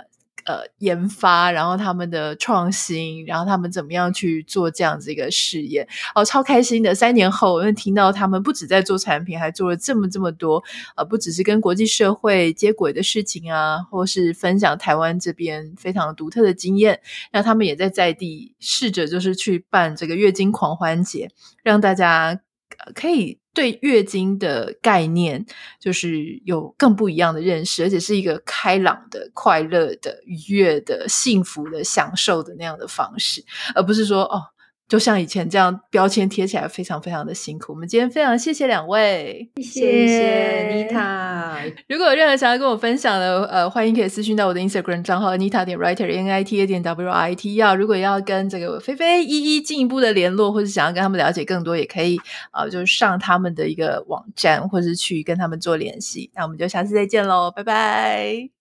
[0.47, 5.85] 呃，研发，然后他们的创新，然后他们怎么样去做这样子一个试验？
[6.15, 6.95] 哦，超开心的！
[6.95, 10.63] 三年后，我又听到他们不止在做产品，还做了这么这么多，
[10.95, 17.01] 呃，不只是跟国际社会接轨的事情啊，或是分享台湾这边非常独特的经验。
[17.33, 21.29] 那他们也在在地试着，就是去办这个月经狂欢节，
[21.61, 22.39] 让大家
[22.95, 23.39] 可以。
[23.57, 25.43] 对月经的概念，
[25.79, 33.43] 就是有更不一样的认识，而且是一个开朗的、快乐的、愉悦的、幸福的、享受的那样的方式，
[33.73, 34.43] 而不是说哦。
[34.87, 37.73] 就像以前这样标签贴起来非常非常的辛苦。
[37.73, 41.59] 我们今天非常谢谢两位，谢谢妮塔。
[41.89, 47.55] 如果有任何想要跟我分享的，呃，欢迎可以私讯到我的 Instagram 账号 Nita 点 Writer N I T A 点 W I T。
[47.55, 52.17] 要如果要跟这个菲菲一一进一步的联络，或者想要跟他们了解更多，也可以
[52.51, 56.31] 啊、呃，就是上他们的一个网站，或者是去跟他们做联系。
[56.33, 58.56] 那我们就下次再见喽，拜拜。